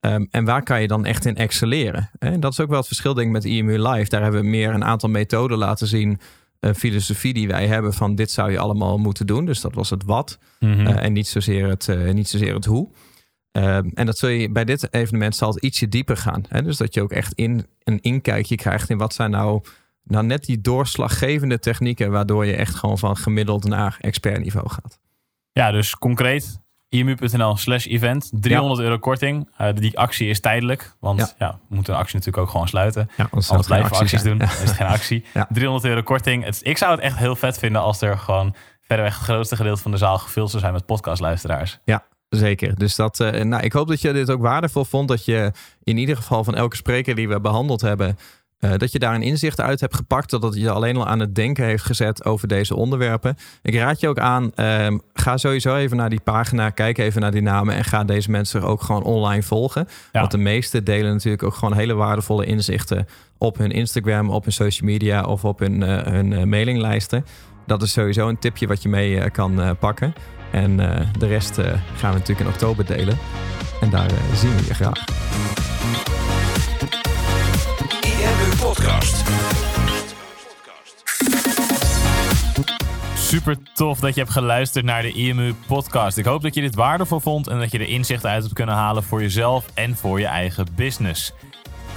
[0.00, 2.10] Um, en waar kan je dan echt in excelleren?
[2.18, 4.08] En dat is ook wel het verschil denk ik met EMU Live.
[4.08, 6.20] Daar hebben we meer een aantal methoden laten zien.
[6.60, 9.46] Een filosofie die wij hebben van dit zou je allemaal moeten doen.
[9.46, 10.38] Dus dat was het wat.
[10.60, 10.80] Mhm.
[10.80, 12.88] Uh, en niet zozeer het, uh, niet zozeer het hoe.
[13.52, 16.44] Um, en dat zul je bij dit evenement zal het ietsje dieper gaan.
[16.48, 16.62] Hè?
[16.62, 19.62] Dus dat je ook echt in een inkijkje krijgt in wat zijn nou
[20.08, 25.00] nou net die doorslaggevende technieken waardoor je echt gewoon van gemiddeld naar expertniveau gaat.
[25.52, 28.84] Ja, dus concreet imu.nl slash event, 300 ja.
[28.84, 29.48] euro korting.
[29.60, 31.46] Uh, die actie is tijdelijk, want ja.
[31.46, 31.58] ja.
[31.68, 33.10] we moeten een actie natuurlijk ook gewoon sluiten.
[33.16, 34.44] Ja, anders blijven we acties doen, ja.
[34.44, 35.24] is het geen actie.
[35.48, 36.44] 300 euro korting.
[36.44, 39.82] Het, ik zou het echt heel vet vinden als er gewoon verreweg het grootste gedeelte
[39.82, 41.78] van de zaal gevuld zou zijn met podcastluisteraars.
[41.84, 42.74] Ja, Zeker.
[42.74, 45.08] Dus dat, uh, nou, ik hoop dat je dit ook waardevol vond.
[45.08, 45.52] Dat je
[45.82, 48.18] in ieder geval van elke spreker die we behandeld hebben,
[48.60, 50.30] uh, dat je daar een inzicht uit hebt gepakt.
[50.30, 53.36] Dat het je alleen al aan het denken heeft gezet over deze onderwerpen.
[53.62, 56.70] Ik raad je ook aan, uh, ga sowieso even naar die pagina.
[56.70, 59.88] Kijk even naar die namen en ga deze mensen ook gewoon online volgen.
[60.12, 60.20] Ja.
[60.20, 63.06] Want de meeste delen natuurlijk ook gewoon hele waardevolle inzichten
[63.38, 67.24] op hun Instagram, op hun social media of op hun, uh, hun mailinglijsten.
[67.66, 70.14] Dat is sowieso een tipje wat je mee eh, kan pakken.
[70.50, 70.76] En
[71.18, 71.54] de rest
[71.96, 73.18] gaan we natuurlijk in oktober delen.
[73.80, 75.04] En daar zien we je graag.
[78.60, 79.22] Podcast.
[83.16, 86.16] Super tof dat je hebt geluisterd naar de IMU Podcast.
[86.16, 88.74] Ik hoop dat je dit waardevol vond en dat je er inzichten uit hebt kunnen
[88.74, 91.32] halen voor jezelf en voor je eigen business.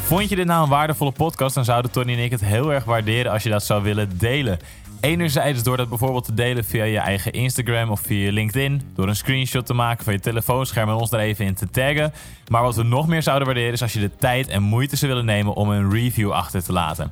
[0.01, 2.83] Vond je dit nou een waardevolle podcast, dan zouden Tony en ik het heel erg
[2.83, 4.59] waarderen als je dat zou willen delen.
[5.01, 8.81] Enerzijds door dat bijvoorbeeld te delen via je eigen Instagram of via je LinkedIn.
[8.95, 12.13] Door een screenshot te maken van je telefoonscherm en ons daar even in te taggen.
[12.47, 15.11] Maar wat we nog meer zouden waarderen is als je de tijd en moeite zou
[15.11, 17.11] willen nemen om een review achter te laten.